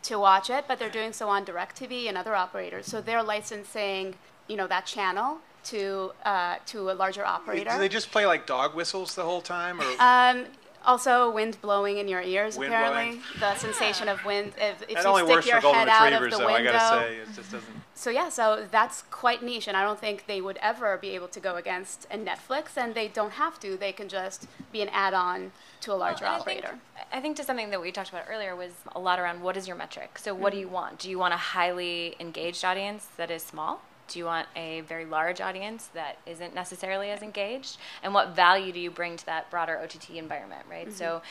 [0.01, 2.87] to watch it, but they're doing so on DirecTV and other operators.
[2.87, 4.15] So they're licensing,
[4.47, 7.71] you know, that channel to uh, to a larger operator.
[7.71, 10.45] Do they just play like dog whistles the whole time, or Um,
[10.83, 12.57] also, wind blowing in your ears.
[12.57, 13.23] Wind apparently, blowing.
[13.39, 14.53] the sensation of wind.
[14.57, 16.37] If, if that you only stick works your for golden head out of retrievers, the
[16.39, 16.53] though.
[16.53, 16.69] window.
[16.69, 17.75] I gotta say, it just doesn't.
[17.93, 21.27] So yeah, so that's quite niche, and I don't think they would ever be able
[21.27, 23.77] to go against a Netflix, and they don't have to.
[23.77, 26.79] They can just be an add-on to a larger Well, and I think- operator.
[27.13, 29.67] I think to something that we talked about earlier was a lot around what is
[29.67, 30.17] your metric.
[30.17, 30.97] So what do you want?
[30.97, 33.81] Do you want a highly engaged audience that is small?
[34.11, 37.77] Do you want a very large audience that isn't necessarily as engaged?
[38.03, 40.87] And what value do you bring to that broader OTT environment, right?
[40.87, 40.95] Mm-hmm.
[40.95, 41.21] So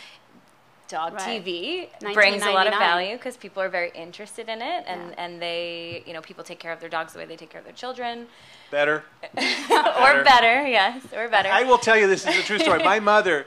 [0.89, 1.45] Dog Right.
[1.45, 5.25] TV brings a lot of value because people are very interested in it, and, Yeah.
[5.25, 7.61] and they, you know, people take care of their dogs the way they take care
[7.61, 8.27] of their children,
[8.73, 9.05] Better.
[9.35, 11.49] or better, yes, or better.
[11.49, 12.83] I will tell you this is a true story.
[12.83, 13.47] My mother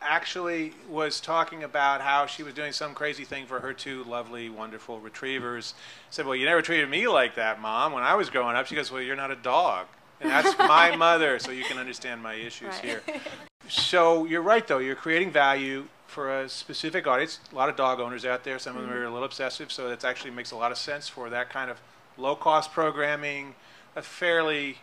[0.00, 4.48] actually was talking about how she was doing some crazy thing for her two lovely,
[4.48, 5.74] wonderful retrievers.
[6.10, 7.92] Said, "Well, you never treated me like that, mom.
[7.92, 9.86] When I was growing up." She goes, "Well, you're not a dog."
[10.20, 12.84] And that's my mother, so you can understand my issues Right.
[12.84, 13.02] here.
[13.68, 14.78] So you're right, though.
[14.78, 17.38] You're creating value for a specific audience.
[17.52, 18.58] A lot of dog owners out there.
[18.58, 19.00] Some of them mm-hmm.
[19.00, 21.70] are a little obsessive, so that actually makes a lot of sense for that kind
[21.70, 21.80] of
[22.18, 23.54] low-cost programming,
[23.94, 24.78] a fairly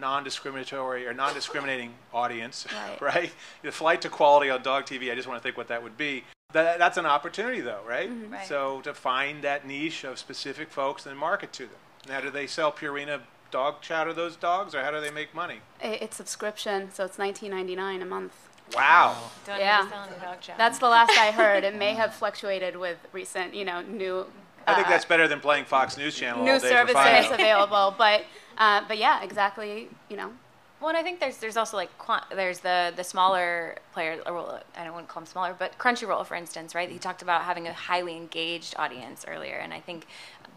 [0.00, 2.66] non-discriminatory or non-discriminating audience,
[3.00, 3.00] Right.
[3.14, 3.30] right?
[3.62, 5.10] The flight to quality on dog TV.
[5.10, 6.24] I just want to think what that would be.
[6.52, 8.10] That, that's an opportunity, though, right?
[8.30, 8.46] Right.
[8.46, 11.78] So to find that niche of specific folks and market to them.
[12.08, 15.34] Now, do they sell Purina dog chow to those dogs, or how do they make
[15.34, 15.60] money?
[15.80, 18.32] It's subscription, so it's $19.99 a month.
[18.74, 19.16] Wow.
[19.46, 19.78] Don't Yeah.
[19.80, 20.54] even sell any dog chow.
[20.56, 21.64] That's the last I heard.
[21.64, 24.26] It may have fluctuated with recent, you know, new.
[24.66, 27.24] I think uh, that's better than playing Fox News Channel new all day for five
[27.24, 28.24] services available, but
[28.58, 29.88] uh, but yeah, exactly.
[30.08, 30.32] You know,
[30.80, 31.90] Well, and I think there's there's also like
[32.30, 34.20] there's the the smaller player.
[34.26, 36.90] Well, I don't want to call them smaller, but Crunchyroll, for instance, right?
[36.90, 40.06] He talked about having a highly engaged audience earlier, and I think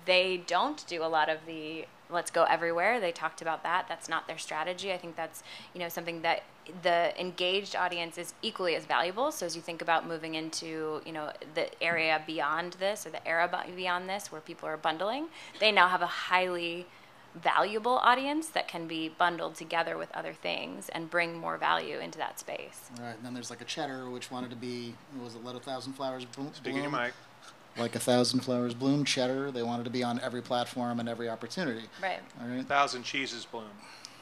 [0.05, 2.99] they don't do a lot of the let's go everywhere.
[2.99, 3.85] They talked about that.
[3.87, 4.91] That's not their strategy.
[4.91, 6.43] I think that's you know something that
[6.83, 9.31] the engaged audience is equally as valuable.
[9.31, 13.25] So as you think about moving into you know the area beyond this or the
[13.27, 15.27] era beyond this where people are bundling,
[15.59, 16.85] they now have a highly
[17.41, 22.17] valuable audience that can be bundled together with other things and bring more value into
[22.17, 22.89] that space.
[22.99, 25.55] Right, and then there's like a cheddar, which wanted to be, what was it, let
[25.55, 26.51] a thousand flowers bloom?
[26.53, 27.13] Speaking to Mike.
[27.77, 29.51] Like a thousand flowers bloom, cheddar.
[29.51, 31.83] They wanted to be on every platform and every opportunity.
[32.01, 32.19] Right.
[32.41, 33.69] All right, Thousand cheeses bloom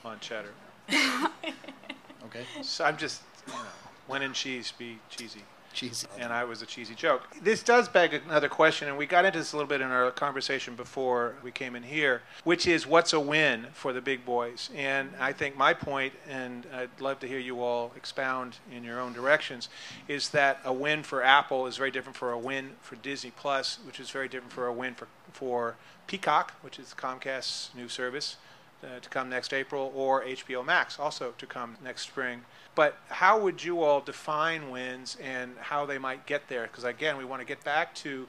[0.06, 0.52] on cheddar.
[0.90, 3.60] okay, So I'm just, you know,
[4.08, 5.42] when in cheese, be cheesy.
[5.78, 6.08] Cheesy.
[6.18, 7.22] And I was a cheesy joke.
[7.42, 10.10] This does beg another question, and we got into this a little bit in our
[10.12, 14.72] conversation before we came in here, which is what's a win for the big boys?
[14.76, 19.00] And I think my point, and I'd love to hear you all expound in your
[19.00, 19.70] own directions,
[20.08, 23.78] is that a win for Apple is very different for a win for Disney Plus,
[23.86, 25.76] which is very different for a win for, for
[26.08, 28.38] Peacock, which is Comcast's new service
[28.84, 32.42] uh, to come next April, or HBO Max also to come next spring.
[32.76, 36.64] But how would you all define wins and how they might get there?
[36.64, 38.28] Because again, we want to get back to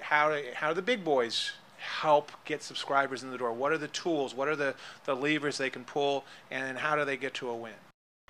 [0.00, 3.52] how do, how the big boys help get subscribers in the door?
[3.52, 4.34] What are the tools?
[4.34, 6.24] What are the, the levers they can pull?
[6.50, 7.74] And how do they get to a win?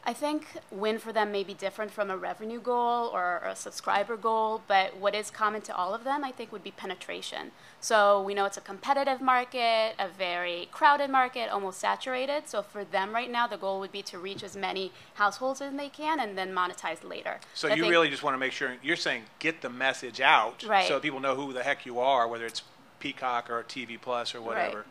[0.08, 4.16] I think win for them may be different from a revenue goal or a subscriber
[4.16, 7.50] goal, but what is common to all of them, I think, would be penetration.
[7.80, 12.48] So we know it's a competitive market, a very crowded market, almost saturated.
[12.48, 15.74] So for them right now, the goal would be to reach as many households as
[15.74, 17.40] they can and then monetize later.
[17.52, 20.62] So you think- really just want to make sure you're saying get the message out
[20.62, 20.86] Right.
[20.86, 22.62] so people know who the heck you are, whether it's
[23.00, 24.86] Peacock or TV Plus or whatever.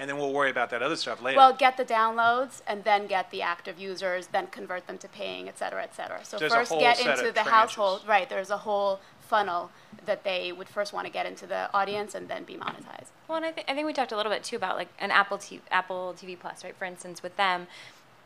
[0.00, 1.36] And then we'll worry about that other stuff later.
[1.36, 5.46] Well, get the downloads and then get the active users, then convert them to paying,
[5.46, 6.24] et cetera, et cetera.
[6.24, 7.46] So There's first get into the tranches.
[7.50, 8.26] household, right?
[8.26, 9.70] There's a whole funnel
[10.06, 13.10] that they would first want to get into the audience and then be monetized.
[13.28, 15.10] Well, and I, th- I think we talked a little bit too about like an
[15.10, 16.74] Apple TV, Apple TV Plus, right?
[16.74, 17.66] For instance, with them,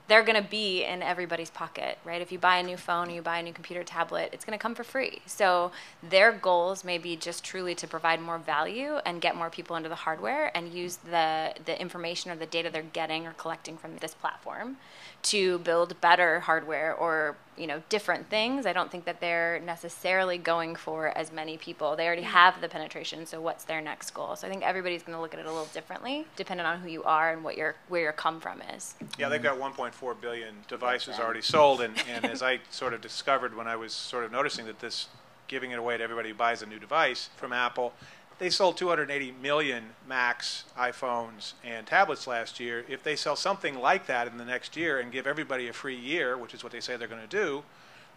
[0.07, 2.21] they're going to be in everybody's pocket, right?
[2.21, 4.57] If you buy a new phone or you buy a new computer tablet, it's going
[4.57, 5.23] to come for free.
[5.27, 9.77] So their goals may be just truly to provide more value and get more people
[9.77, 13.79] into the hardware and use the the information or the data they're getting or collecting
[13.79, 14.77] from this platform
[15.25, 18.67] to build better hardware or you know different things.
[18.67, 21.97] I don't think that they're necessarily going for as many people.
[21.97, 22.27] They already mm.
[22.27, 24.37] have the penetration, so what's their next goal?
[24.37, 26.89] So I think everybody's going to look at it a little differently, depending on who
[26.89, 28.95] you are and what your where your come from is.
[29.19, 33.57] Yeah, they've got 1.4 billion devices already sold, and, and as I sort of discovered
[33.57, 35.09] when I was sort of noticing that this
[35.47, 37.93] giving it away to everybody who buys a new device from Apple,
[38.39, 42.85] they sold 280 million Macs, iPhones, and tablets last year.
[42.89, 45.97] If they sell something like that in the next year and give everybody a free
[45.97, 47.63] year, which is what they say they're going to do,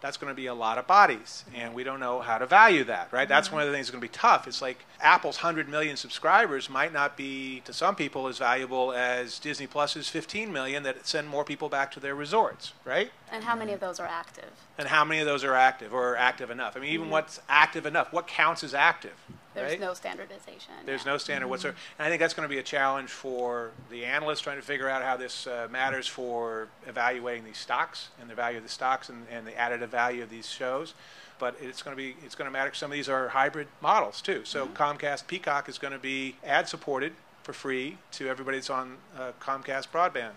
[0.00, 2.84] that's going to be a lot of bodies, and we don't know how to value
[2.84, 3.28] that, right?
[3.28, 3.56] That's mm-hmm.
[3.56, 4.46] one of the things that's going to be tough.
[4.46, 9.38] It's like Apple's 100 million subscribers might not be, to some people, as valuable as
[9.38, 13.10] Disney Plus's 15 million that send more people back to their resorts, right?
[13.32, 14.50] And how many of those are active?
[14.78, 16.76] And how many of those are active or active enough?
[16.76, 18.12] I mean, even what's active enough?
[18.12, 19.12] What counts as active?
[19.54, 19.80] There's right?
[19.80, 20.74] no standardization.
[20.86, 21.12] There's yeah.
[21.12, 21.76] no standard whatsoever.
[21.98, 24.88] And I think that's going to be a challenge for the analysts trying to figure
[24.88, 29.08] out how this uh, matters for evaluating these stocks and the value of the stocks
[29.08, 30.94] and, and the additive value of these shows.
[31.38, 32.72] But it's going to be it's going to matter.
[32.74, 34.42] Some of these are hybrid models too.
[34.44, 37.12] So Comcast Peacock is going to be ad supported
[37.42, 40.32] for free to everybody that's on uh, Comcast broadband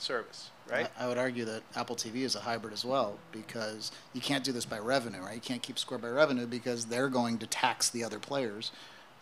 [0.00, 0.88] service, right?
[0.98, 4.44] I, I would argue that Apple TV is a hybrid as well because you can't
[4.44, 5.34] do this by revenue, right?
[5.34, 8.70] You can't keep score by revenue because they're going to tax the other players.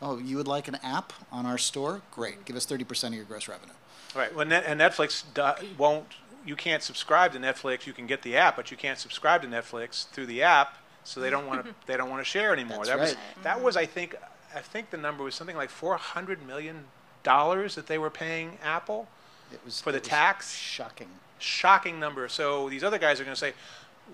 [0.03, 2.03] Oh, you would like an app on our store?
[2.11, 2.45] Great.
[2.45, 3.73] Give us 30% of your gross revenue.
[4.15, 4.35] Right.
[4.35, 6.07] Well, Net- and Netflix do- won't.
[6.45, 7.87] You can't subscribe to Netflix.
[7.87, 10.77] You can get the app, but you can't subscribe to Netflix through the app.
[11.03, 11.75] So they don't want to.
[11.87, 12.85] they don't want to share anymore.
[12.85, 13.77] That's that was that was.
[13.77, 14.15] I think.
[14.55, 16.85] I think the number was something like four hundred million
[17.23, 19.09] dollars that they were paying Apple.
[19.53, 20.55] It was For the tax?
[20.57, 21.09] Shocking.
[21.39, 22.29] Shocking number.
[22.29, 23.53] So these other guys are going to say,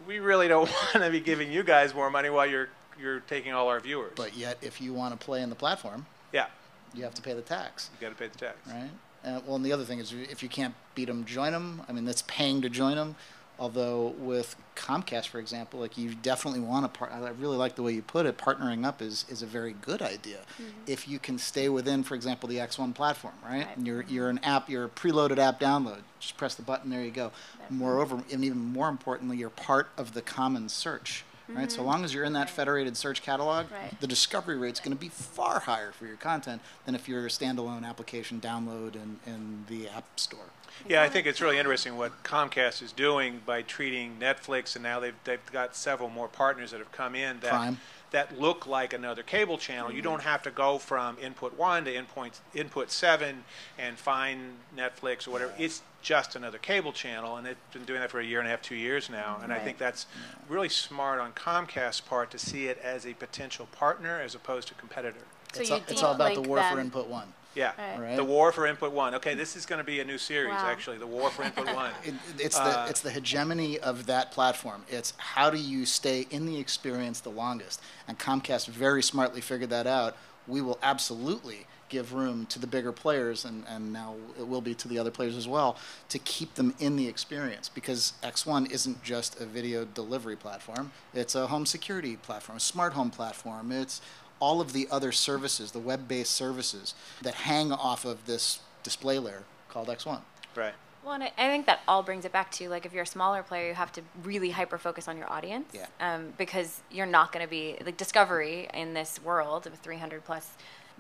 [0.07, 2.68] we really don't want to be giving you guys more money while you're
[3.01, 4.12] you're taking all our viewers.
[4.14, 6.47] But yet, if you want to play in the platform, yeah,
[6.95, 8.57] you have to pay the tax, you got to pay the tax.
[8.66, 8.90] right?
[9.25, 11.83] Uh, well, and the other thing is, if you can't beat them, join them.
[11.88, 13.16] I mean, that's paying to join them.
[13.62, 17.12] Although with Comcast, for example, like you definitely want to part.
[17.12, 18.37] I really like the way you put it.
[18.37, 20.81] Partnering up is, is a very good idea mm-hmm.
[20.88, 23.59] if you can stay within, for example, the X1 platform, right?
[23.59, 23.77] Right.
[23.77, 24.12] And you're mm-hmm.
[24.12, 26.01] you're an app, you're a preloaded app download.
[26.18, 27.31] Just press the button, there you go.
[27.70, 31.25] Moreover, and even more importantly, you're part of the common search.
[31.48, 31.87] Right, so mm-hmm.
[31.87, 34.01] long as you're in that federated search catalog, Right.
[34.01, 37.29] the discovery rate's going to be far higher for your content than if you're a
[37.29, 40.46] standalone application download in, in the App Store.
[40.88, 45.00] Yeah, I think it's really interesting what Comcast is doing by treating Netflix, and now
[45.00, 47.80] they've, they've got several more partners that have come in that Prime.
[48.11, 49.92] that look like another cable channel.
[49.92, 53.44] You don't have to go from input one to input input seven
[53.78, 55.52] and find Netflix or whatever.
[55.58, 58.50] It's just another cable channel, and they've been doing that for a year and a
[58.50, 59.38] half, two years now.
[59.42, 60.06] And I think that's
[60.48, 64.74] really smart on Comcast's part to see it as a potential partner as opposed to
[64.74, 65.20] competitor.
[65.52, 67.32] So it's, you all, it's all about the war for input one.
[67.54, 68.00] Yeah, Right.
[68.00, 68.16] Right.
[68.16, 69.14] the war for input one.
[69.16, 70.68] Okay, this is going to be a new series Wow.
[70.70, 70.98] actually.
[70.98, 71.92] The war for input one.
[72.04, 74.84] It, it's Uh, the it's the hegemony of that platform.
[74.88, 77.80] It's how do you stay in the experience the longest?
[78.08, 80.16] And Comcast very smartly figured that out.
[80.46, 84.74] We will absolutely give room to the bigger players, and, and now it will be
[84.74, 85.76] to the other players as well,
[86.08, 87.68] to keep them in the experience.
[87.68, 92.94] Because X1 isn't just a video delivery platform; it's a home security platform, a smart
[92.94, 93.70] home platform.
[93.70, 94.00] It's
[94.42, 99.44] all of the other services, the web-based services that hang off of this display layer
[99.68, 100.20] called X1.
[100.57, 100.74] Right.
[101.05, 103.14] Well, and I I think that all brings it back to like if you're a
[103.18, 105.68] smaller player, you have to really hyper focus on your audience.
[105.72, 105.87] Yeah.
[106.00, 110.50] Um, because you're not going to be like discovery in this world of 300 plus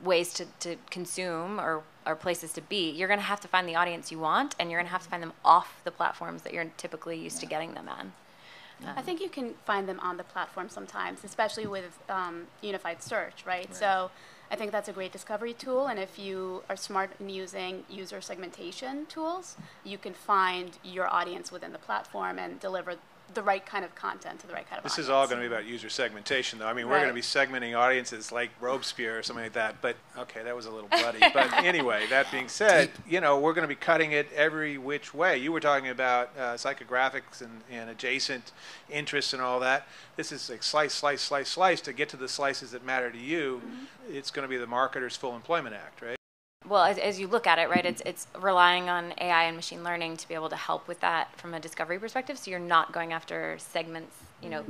[0.04, 2.90] ways to, to consume or, or places to be.
[2.90, 5.02] You're going to have to find the audience you want, and you're going to have
[5.02, 8.12] to find them off the platforms that you're typically used to getting them on.
[8.96, 13.44] I think you can find them on the platform sometimes, especially with um, unified search,
[13.46, 13.74] right?
[13.74, 14.10] So
[14.50, 15.86] I think that's a great discovery tool.
[15.86, 21.50] And if you are smart in using user segmentation tools, you can find your audience
[21.50, 22.96] within the platform and deliver
[23.34, 25.06] the right kind of content to the right kind of This audience.
[25.06, 26.66] is all going to be about user segmentation, though.
[26.66, 29.76] I mean, we're going to be segmenting audiences like Robespierre or something like that.
[29.80, 31.20] But okay, that was a little bloody.
[31.32, 35.14] but anyway, that being said, you know, we're going to be cutting it every which
[35.14, 35.38] way.
[35.38, 38.52] You were talking about uh, psychographics and, and adjacent
[38.90, 39.86] interests and all that.
[40.16, 43.18] This is like slice, slice, slice, slice to get to the slices that matter to
[43.18, 43.62] you.
[44.08, 46.16] It's going to be the Marketers Full Employment Act, right?
[46.72, 49.84] Well, as, as you look at it, right, it's it's relying on AI and machine
[49.84, 52.38] learning to be able to help with that from a discovery perspective.
[52.38, 54.64] So you're not going after segments, you know,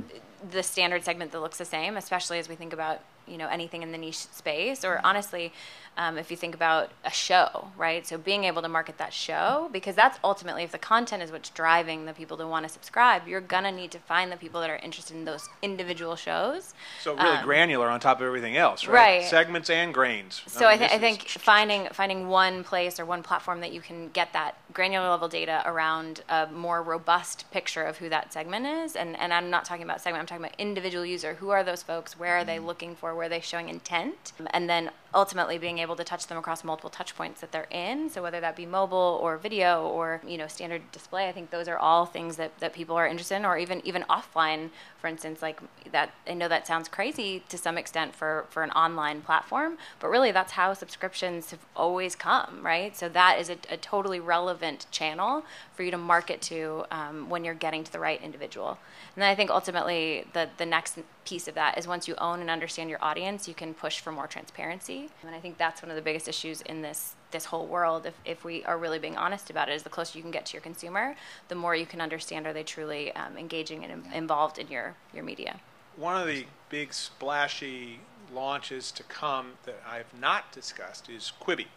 [0.51, 3.83] the standard segment that looks the same, especially as we think about you know anything
[3.83, 5.53] in the niche space, or honestly,
[5.97, 8.05] um, if you think about a show, right?
[8.07, 11.49] So being able to market that show, because that's ultimately, if the content is what's
[11.49, 14.59] driving the people to want to subscribe, you're going to need to find the people
[14.61, 16.73] that are interested in those individual shows.
[17.01, 18.93] So really Um, granular on top of everything else, right?
[18.93, 19.23] Right.
[19.23, 20.41] Segments and grains.
[20.47, 23.81] So I, mean, th- I think finding finding one place or one platform that you
[23.81, 28.65] can get that granular level data around a more robust picture of who that segment
[28.65, 31.35] is, and, and I'm not talking about segment, I'm talking about individual user.
[31.35, 32.17] Who are those folks?
[32.17, 33.12] Where are they looking for?
[33.13, 34.33] Where are they showing intent?
[34.51, 38.09] And then ultimately being able to touch them across multiple touch points that they're in.
[38.09, 41.67] So whether that be mobile or video or you know standard display, I think those
[41.67, 45.41] are all things that, that people are interested in, or even even offline, for instance,
[45.41, 45.59] like
[45.91, 46.11] that.
[46.27, 50.31] I know that sounds crazy to some extent for for an online platform, but really
[50.31, 52.95] that's how subscriptions have always come, right?
[52.95, 55.43] So that is a, a totally relevant channel
[55.73, 58.77] for you to market to um, when you're getting to the right individual.
[59.15, 62.41] And then I think ultimately the the next piece of that is once you own
[62.41, 65.02] and understand your audience, you can push for more transparency.
[65.25, 68.05] And I think that's one of the biggest issues in this this whole world.
[68.05, 70.45] If, if we are really being honest about it, is the closer you can get
[70.47, 71.15] to your consumer,
[71.47, 74.95] the more you can understand are they truly um, engaging and im- involved in your
[75.13, 75.59] your media.
[75.95, 77.99] One of the big splashy
[78.33, 81.67] launches to come that I have not discussed is Quibi.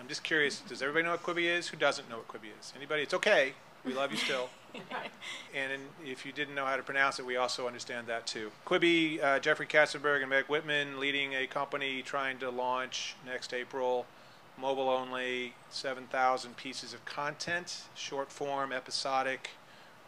[0.00, 1.68] I'm just curious, does everybody know what Quibi is?
[1.68, 2.72] Who doesn't know what Quibi is?
[2.76, 3.02] Anybody?
[3.02, 3.52] It's okay.
[3.84, 4.48] We love you still.
[5.54, 8.50] and in, if you didn't know how to pronounce it, we also understand that too.
[8.66, 14.06] Quibi, uh, Jeffrey Katzenberg and Meg Whitman leading a company trying to launch next April,
[14.58, 19.50] mobile only, 7,000 pieces of content, short form, episodic,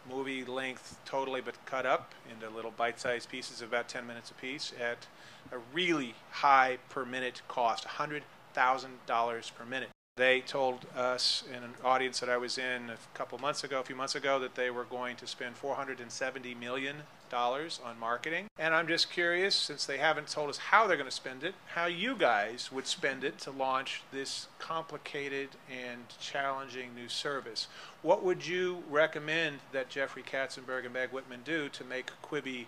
[0.09, 4.73] movie length totally, but cut up into little bite-sized pieces of about 10 minutes apiece
[4.79, 5.07] at
[5.51, 9.89] a really high per minute cost, $100,000 per minute.
[10.17, 13.83] They told us in an audience that I was in a couple months ago, a
[13.83, 16.95] few months ago, that they were going to spend $470 million
[17.33, 18.45] on marketing.
[18.57, 21.53] And I'm just curious, since they haven't told us how they're going to spend it,
[21.73, 27.67] how you guys would spend it to launch this complicated and challenging new service.
[28.01, 32.67] What would you recommend that Jeffrey Katzenberg and Meg Whitman do to make Quibi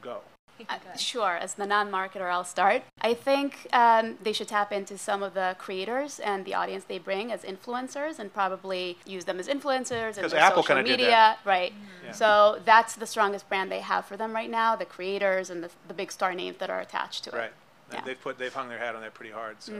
[0.00, 0.20] go?
[0.68, 2.82] Uh, sure, as the non-marketer, I'll start.
[3.00, 6.98] I think um, they should tap into some of the creators and the audience they
[6.98, 11.10] bring as influencers, and probably use them as influencers and Apple social kinda did media.
[11.10, 11.38] that.
[11.44, 11.72] Right.
[12.04, 12.12] Yeah.
[12.12, 15.70] So that's the strongest brand they have for them right now: the creators and the,
[15.88, 17.38] the big star names that are attached to it.
[17.38, 17.52] Right.
[17.92, 18.02] Yeah.
[18.04, 19.56] They've put they've hung their hat on that pretty hard.
[19.60, 19.72] So,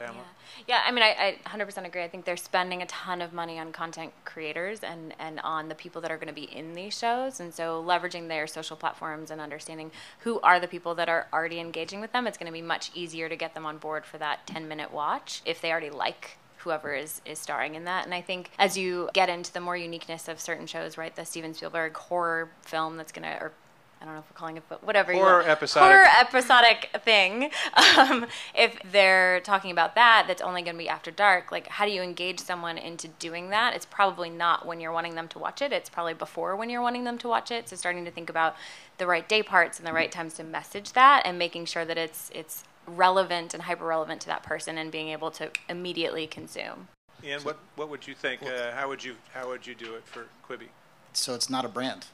[0.00, 0.24] Pamela.
[0.66, 2.02] Yeah, I mean, I, I 100% agree.
[2.02, 5.74] I think they're spending a ton of money on content creators and, and on the
[5.74, 7.38] people that are going to be in these shows.
[7.38, 9.90] And so leveraging their social platforms and understanding
[10.20, 12.90] who are the people that are already engaging with them, it's going to be much
[12.94, 16.38] easier to get them on board for that 10 minute watch if they already like
[16.58, 18.04] whoever is, is starring in that.
[18.04, 21.24] And I think as you get into the more uniqueness of certain shows, right, the
[21.24, 23.52] Steven Spielberg horror film that's going to, or
[24.00, 25.12] I don't know if we're calling it, but whatever.
[25.12, 25.48] you Horror want.
[25.48, 25.90] episodic.
[25.90, 27.50] Horror episodic thing.
[27.98, 31.50] Um, if they're talking about that, that's only going to be after dark.
[31.50, 33.74] Like, how do you engage someone into doing that?
[33.74, 35.72] It's probably not when you're wanting them to watch it.
[35.72, 37.68] It's probably before when you're wanting them to watch it.
[37.68, 38.54] So starting to think about
[38.98, 41.98] the right day parts and the right times to message that, and making sure that
[41.98, 46.88] it's it's relevant and hyper relevant to that person, and being able to immediately consume.
[47.24, 48.42] Ian, what what would you think?
[48.42, 50.68] Uh, how would you how would you do it for Quibi?
[51.12, 52.06] So it's not a brand.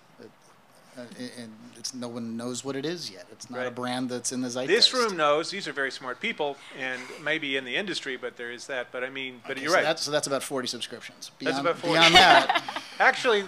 [0.96, 1.00] It,
[1.38, 3.26] uh, and it's no one knows what it is yet.
[3.30, 4.68] It's not a brand that's in the zeitgeist.
[4.68, 8.50] This room knows these are very smart people, and maybe in the industry, but there
[8.50, 8.88] is that.
[8.92, 9.82] But I mean, but Okay, you're so right.
[9.82, 11.30] That's, so that's about 40 subscriptions.
[11.40, 11.92] That's Beyond, about 40.
[11.98, 13.44] Beyond that, Actually,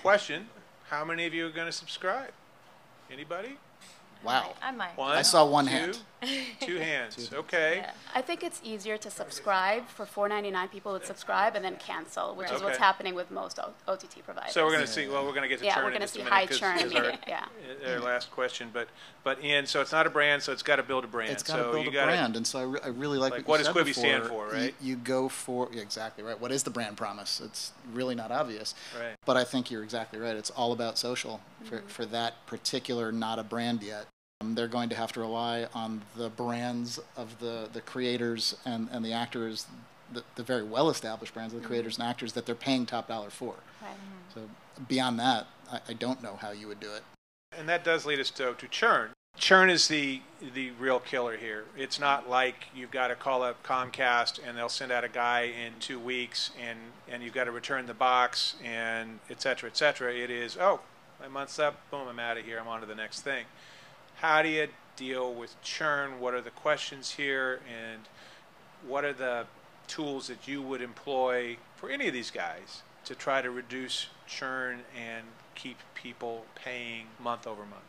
[0.00, 0.48] question:
[0.88, 2.30] How many of you are going to subscribe?
[3.10, 3.56] Anybody?
[4.24, 4.54] wow.
[4.62, 4.96] I might.
[4.96, 5.16] One.
[5.16, 5.70] I saw one two?
[5.70, 5.98] hand.
[6.60, 7.30] Two hands.
[7.32, 7.78] Okay.
[7.82, 7.90] Yeah.
[8.14, 10.70] I think it's easier to subscribe for $4.99.
[10.70, 12.84] People would subscribe and then cancel, which is what's Okay.
[12.84, 14.52] happening with most O- OTT providers.
[14.52, 15.06] So we're going to see.
[15.08, 16.32] Well, we're going to get to Yeah, churn we're in gonna just a see minute
[16.34, 17.44] high 'cause- churn, 'cause our, yeah.
[17.92, 18.88] Our last question, but
[19.22, 21.30] but Ian, so it's not a brand, so it's got to build a brand.
[21.32, 23.18] It's got to so build you a gotta, brand, and so I, re- I really
[23.18, 24.48] like, Like, what, what you does said Quibi stand before.
[24.48, 24.74] for, You- right?
[24.80, 26.38] You, go for yeah, exactly right.
[26.40, 27.40] What is the brand promise?
[27.44, 28.74] It's really not obvious.
[28.98, 29.14] Right.
[29.26, 30.34] But I think you're exactly right.
[30.34, 31.86] It's all about social for, mm-hmm.
[31.88, 34.06] for that particular not a brand yet.
[34.40, 38.88] Um, they're going to have to rely on the brands of the, the creators and,
[38.92, 39.66] and the actors,
[40.12, 43.08] the, the very well established brands of the creators and actors that they're paying top
[43.08, 43.54] dollar for.
[43.82, 43.90] Right.
[44.32, 44.42] So
[44.86, 47.02] beyond that, I, I don't know how you would do it.
[47.56, 49.10] And that does lead us to, to churn.
[49.36, 50.20] Churn is the
[50.54, 51.64] the real killer here.
[51.76, 55.42] It's not like you've got to call up Comcast and they'll send out a guy
[55.42, 56.78] in two weeks and,
[57.08, 60.12] and you've got to return the box and et cetera, et cetera.
[60.12, 60.80] It is, oh,
[61.20, 63.44] my month's up, boom, I'm out of here, I'm on to the next thing.
[64.20, 64.66] How do you
[64.96, 66.18] deal with churn?
[66.18, 67.60] What are the questions here?
[67.68, 68.00] And
[68.84, 69.46] what are the
[69.86, 74.80] tools that you would employ for any of these guys to try to reduce churn
[74.96, 77.87] and keep people paying month over month?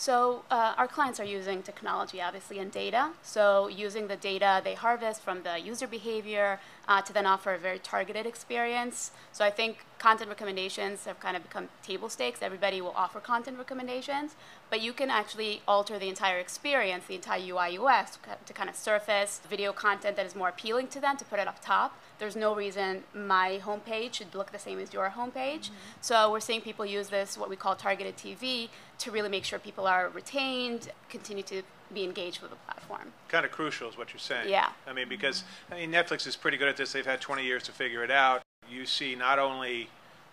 [0.00, 3.10] So uh, our clients are using technology, obviously, and data.
[3.22, 7.58] So using the data they harvest from the user behavior uh, to then offer a
[7.58, 9.10] very targeted experience.
[9.32, 12.40] So I think content recommendations have kind of become table stakes.
[12.40, 14.36] Everybody will offer content recommendations,
[14.70, 18.76] but you can actually alter the entire experience, the entire UI UX, to kind of
[18.76, 21.94] surface video content that is more appealing to them, to put it up top.
[22.18, 25.66] There's no reason my homepage should look the same as your homepage.
[25.66, 26.00] Mm-hmm.
[26.00, 28.68] So we're seeing people use this, what we call targeted TV,
[29.00, 33.12] to really make sure people are retained, continue to be engaged with the platform.
[33.28, 34.48] Kind of crucial is what you're saying.
[34.48, 34.68] Yeah.
[34.86, 36.92] I mean, because I mean, Netflix is pretty good at this.
[36.92, 38.42] They've had 20 years to figure it out.
[38.70, 39.88] You see not only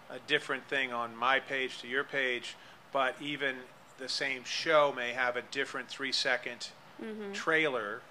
[0.10, 2.56] a different thing on my page to your page,
[2.94, 3.56] but even
[3.98, 6.70] the same show may have a different three second
[7.02, 7.34] mm-hmm.
[7.34, 8.02] trailer,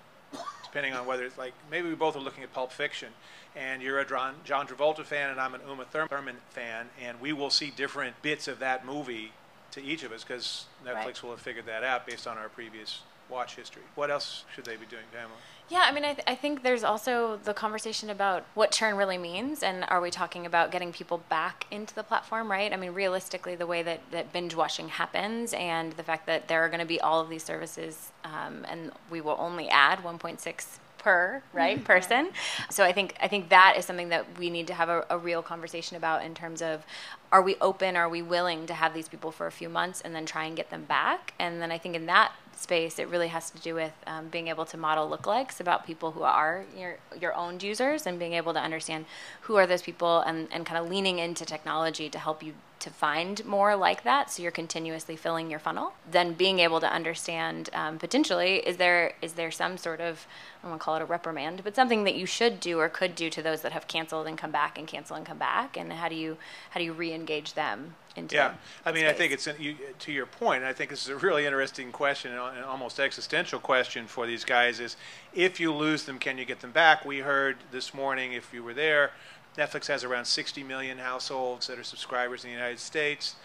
[0.64, 3.11] depending on whether it's like maybe we both are looking at Pulp Fiction,
[3.54, 7.32] and you're a John, John Travolta fan and I'm an Uma Thurman fan, and we
[7.32, 9.32] will see different bits of that movie
[9.77, 11.22] to each of us because Netflix right.
[11.22, 13.83] will have figured that out based on our previous watch history.
[13.95, 15.35] What else should they be doing, Pamela?
[15.68, 19.18] Yeah, I mean, I, th- I think there's also the conversation about what churn really
[19.18, 22.72] means, and are we talking about getting people back into the platform, right?
[22.72, 26.64] I mean, realistically, the way that, that binge watching happens, and the fact that there
[26.64, 30.79] are going to be all of these services, um, and we will only add 1.6
[31.07, 32.30] per right person.
[32.68, 35.16] So I think I think that is something that we need to have a, a,
[35.16, 36.84] real conversation about in terms of
[37.30, 40.14] are we open, are we willing to have these people for a few months and
[40.16, 41.32] then try and get them back?
[41.38, 44.48] And then I think in that space, it really has to do with um, being
[44.48, 48.52] able to model lookalikes about people who are your your own users and being able
[48.52, 49.04] to understand
[49.42, 52.91] who are those people and, and kind of leaning into technology to help you to
[52.91, 57.70] find more like that so you're continuously filling your funnel then being able to understand
[57.72, 60.27] um, potentially is there is there some sort of
[60.59, 62.89] i don't want to call it a reprimand but something that you should do or
[62.89, 65.77] could do to those that have canceled and come back and cancel and come back
[65.77, 66.37] and how do you
[66.70, 68.55] how do you re-engage them into yeah
[68.85, 69.11] i mean space.
[69.11, 72.33] i think it's you, to your point i think this is a really interesting question
[72.33, 74.97] an almost existential question for these guys is
[75.35, 78.62] if you lose them can you get them back we heard this morning if you
[78.62, 79.12] were there
[79.57, 83.36] netflix has around 60 million households that are subscribers in the united states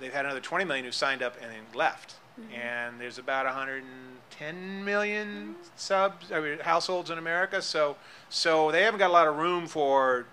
[0.00, 2.54] they've had another 20 million who signed up and then left mm-hmm.
[2.54, 5.52] and there's about 110 million mm-hmm.
[5.76, 7.96] subs I mean, households in america so
[8.28, 10.26] so they haven't got a lot of room for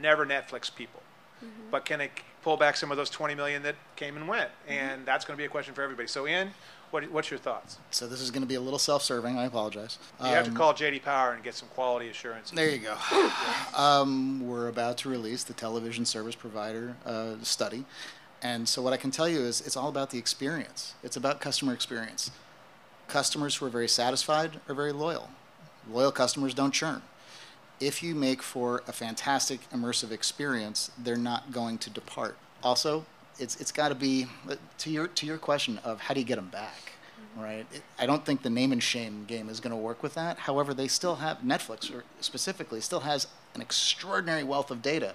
[0.00, 1.02] never netflix people
[1.42, 1.70] mm-hmm.
[1.70, 2.10] but can it
[2.46, 4.48] pull back some of those 20 million that came and went.
[4.50, 4.72] Mm-hmm.
[4.72, 6.06] And that's going to be a question for everybody.
[6.06, 6.52] So, Ian,
[6.90, 7.78] what, what's your thoughts?
[7.90, 9.38] So this is going to be a little self-serving.
[9.38, 9.98] I apologize.
[10.20, 12.50] You um, have to um, call JD Power and get some quality assurance.
[12.50, 12.96] There you go.
[13.76, 17.84] um, we're about to release the television service provider uh, study,
[18.42, 20.94] and so what I can tell you is it's all about the experience.
[21.02, 22.30] It's about customer experience.
[23.08, 25.30] Customers who are very satisfied are very loyal.
[25.88, 27.02] Loyal customers don't churn
[27.80, 32.36] if you make for a fantastic immersive experience, they're not going to depart.
[32.62, 33.04] Also,
[33.38, 34.26] it's it's got to be
[34.78, 37.42] to your to your question of how do you get them back, mm-hmm.
[37.42, 37.66] right?
[37.72, 40.38] It, I don't think the name and shame game is going to work with that.
[40.38, 45.14] However, they still have Netflix, or specifically, still has an extraordinary wealth of data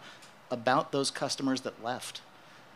[0.49, 2.21] about those customers that left.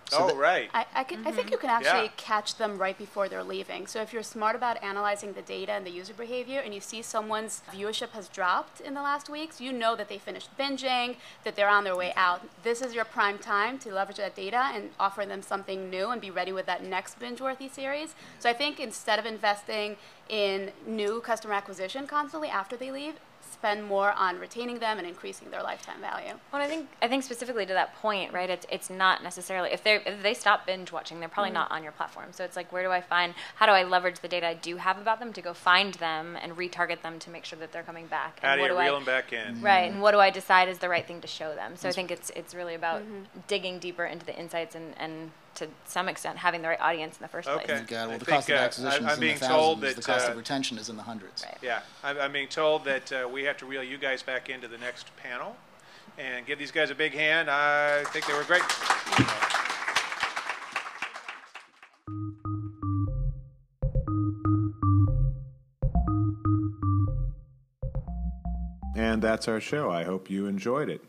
[0.09, 0.69] So oh, right.
[0.73, 1.27] I, I, can, mm-hmm.
[1.27, 2.11] I think you can actually yeah.
[2.17, 3.87] catch them right before they're leaving.
[3.87, 7.01] So if you're smart about analyzing the data and the user behavior and you see
[7.01, 11.55] someone's viewership has dropped in the last weeks, you know that they finished binging, that
[11.55, 12.41] they're on their way out.
[12.63, 16.21] This is your prime time to leverage that data and offer them something new and
[16.21, 18.13] be ready with that next binge-worthy series.
[18.39, 19.97] So I think instead of investing
[20.29, 23.15] in new customer acquisition constantly after they leave,
[23.55, 26.33] spend more on retaining them and increasing their lifetime value.
[26.51, 28.49] Well, I think I think specifically to that point, right?
[28.49, 31.69] It's it's not necessarily if they if they stop binge watching, they're probably mm-hmm.
[31.69, 32.27] not on your platform.
[32.31, 33.33] So it's like, where do I find?
[33.55, 36.37] How do I leverage the data I do have about them to go find them
[36.41, 38.39] and retarget them to make sure that they're coming back?
[38.41, 39.61] How and do you reel I, them back in?
[39.61, 41.77] Right, and what do I decide is the right thing to show them?
[41.77, 43.39] So I think it's it's really about mm-hmm.
[43.47, 47.21] digging deeper into the insights and and to some extent having the right audience in
[47.21, 47.65] the first okay.
[47.65, 47.81] place.
[47.87, 49.81] God, well, I the cost of acquisition uh, is in the thousands.
[49.81, 51.43] That, the cost uh, of retention is in the hundreds.
[51.43, 51.57] Right.
[51.61, 54.67] Yeah, I'm, I'm, being told that uh, we have to reel you guys back into
[54.67, 55.55] the next panel
[56.17, 57.49] and give these guys a big hand.
[57.49, 58.63] I think they were great.
[68.97, 69.91] And that's our show.
[69.91, 71.01] I hope you enjoyed it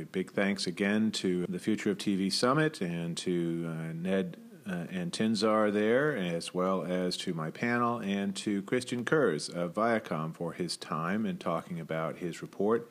[0.00, 4.86] really big thanks again to the Future of TV Summit and to uh, Ned uh,
[4.90, 10.34] and Tinzar there, as well as to my panel and to Christian Kurz of Viacom
[10.34, 12.90] for his time and talking about his report.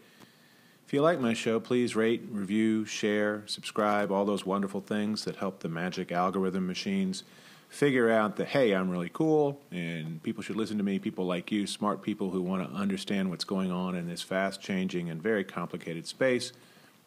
[0.86, 5.38] If you like my show, please rate, review, share, subscribe, all those wonderful things that
[5.38, 7.24] help the magic algorithm machines
[7.70, 11.00] figure out that, hey, I'm really cool and people should listen to me.
[11.00, 14.62] People like you, smart people who want to understand what's going on in this fast
[14.62, 16.52] changing and very complicated space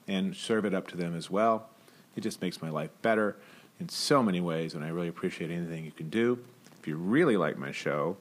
[0.09, 1.68] and serve it up to them as well.
[2.16, 3.36] It just makes my life better.
[3.80, 6.38] in so many ways, and I really appreciate anything you can do.
[6.78, 8.16] If you really like my show,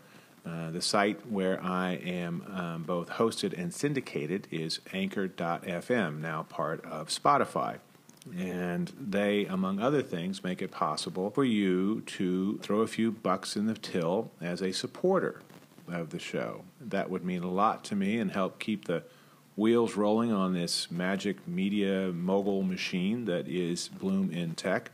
[0.46, 6.84] uh, the site where I am um, both hosted and syndicated is anchor.fm, now part
[6.86, 7.78] of Spotify.
[8.38, 13.56] And they, among other things, make it possible for you to throw a few bucks
[13.56, 15.42] in the till as a supporter
[15.88, 16.64] of the show.
[16.80, 19.04] That would mean a lot to me and help keep the
[19.56, 24.92] wheels rolling on this magic media mogul machine that is Bloom in Tech.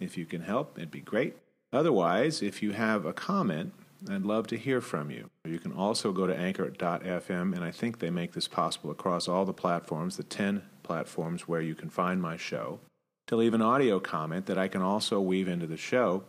[0.00, 1.36] If you can help, it'd be great.
[1.72, 3.72] Otherwise, if you have a comment,
[4.08, 5.28] I'd love to hear from you.
[5.44, 9.44] You can also go to anchor.fm, and I think they make this possible across all
[9.44, 12.78] the platforms, the 10 platforms where you can find my show,
[13.26, 16.22] to leave an audio comment that I can also weave into the show.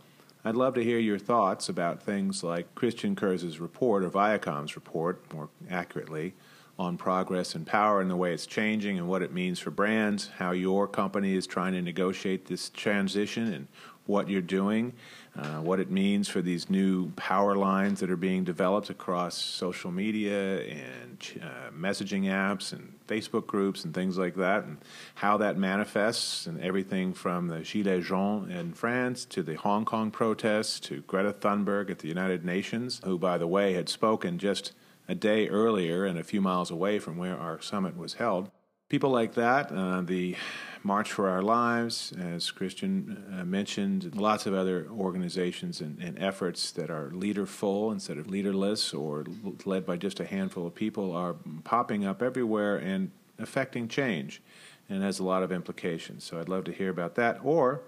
[0.43, 5.21] I'd love to hear your thoughts about things like Christian Kurz's report, or Viacom's report,
[5.31, 6.33] more accurately,
[6.79, 10.29] on progress and power and the way it's changing and what it means for brands,
[10.37, 13.67] how your company is trying to negotiate this transition and
[14.05, 14.93] what you're doing,
[15.37, 19.91] uh, what it means for these new power lines that are being developed across social
[19.91, 24.77] media and uh, messaging apps and Facebook groups and things like that, and
[25.15, 30.09] how that manifests, and everything from the Gilets jaunes in France to the Hong Kong
[30.09, 34.71] protests to Greta Thunberg at the United Nations, who, by the way, had spoken just
[35.09, 38.51] a day earlier and a few miles away from where our summit was held.
[38.89, 40.35] People like that, uh, the
[40.83, 46.71] March for Our Lives, as Christian uh, mentioned, lots of other organizations and, and, efforts
[46.71, 49.25] that are leaderful instead of leaderless or
[49.65, 54.41] led by just a handful of people are popping up everywhere and affecting change
[54.89, 56.23] and has a lot of implications.
[56.23, 57.39] So I'd love to hear about that.
[57.43, 57.81] Or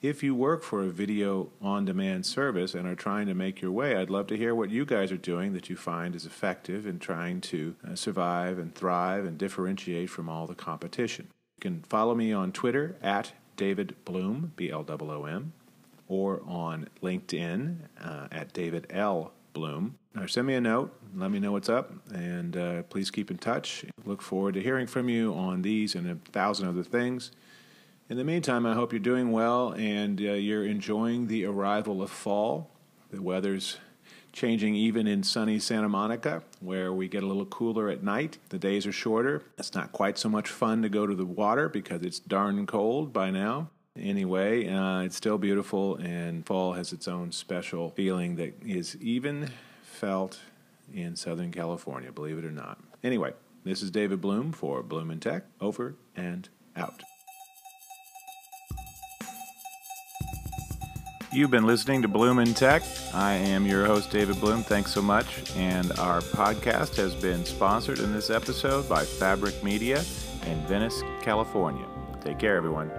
[0.00, 3.72] if you work for a video on demand service and are trying to make your
[3.72, 6.86] way, I'd love to hear what you guys are doing that you find is effective
[6.86, 11.28] in trying to uh, survive and thrive and differentiate from all the competition.
[11.56, 15.52] You can follow me on Twitter at David Bloom, B L O O M,
[16.06, 19.32] or on LinkedIn uh, at David L.
[19.52, 19.98] Bloom.
[20.16, 23.38] Or send me a note, let me know what's up, and uh, please keep in
[23.38, 23.84] touch.
[24.04, 27.32] Look forward to hearing from you on these and a thousand other things.
[28.10, 32.10] In the meantime, I hope you're doing well and uh, you're enjoying the arrival of
[32.10, 32.70] fall.
[33.10, 33.76] The weather's
[34.32, 38.38] changing even in sunny Santa Monica, where we get a little cooler at night.
[38.48, 39.42] The days are shorter.
[39.58, 43.12] It's not quite so much fun to go to the water because it's darn cold
[43.12, 43.68] by now.
[43.94, 49.50] Anyway, uh, it's still beautiful, and fall has its own special feeling that is even
[49.82, 50.38] felt
[50.94, 52.78] in Southern California, believe it or not.
[53.04, 53.34] Anyway,
[53.64, 55.44] this is David Bloom for Bloom in Tech.
[55.60, 57.02] Over and out.
[61.30, 62.82] You've been listening to Bloom in Tech.
[63.12, 64.62] I am your host, David Bloom.
[64.62, 65.54] Thanks so much.
[65.56, 69.98] And our podcast has been sponsored in this episode by Fabric Media
[70.46, 71.84] in Venice, California.
[72.22, 72.90] Take care, everyone.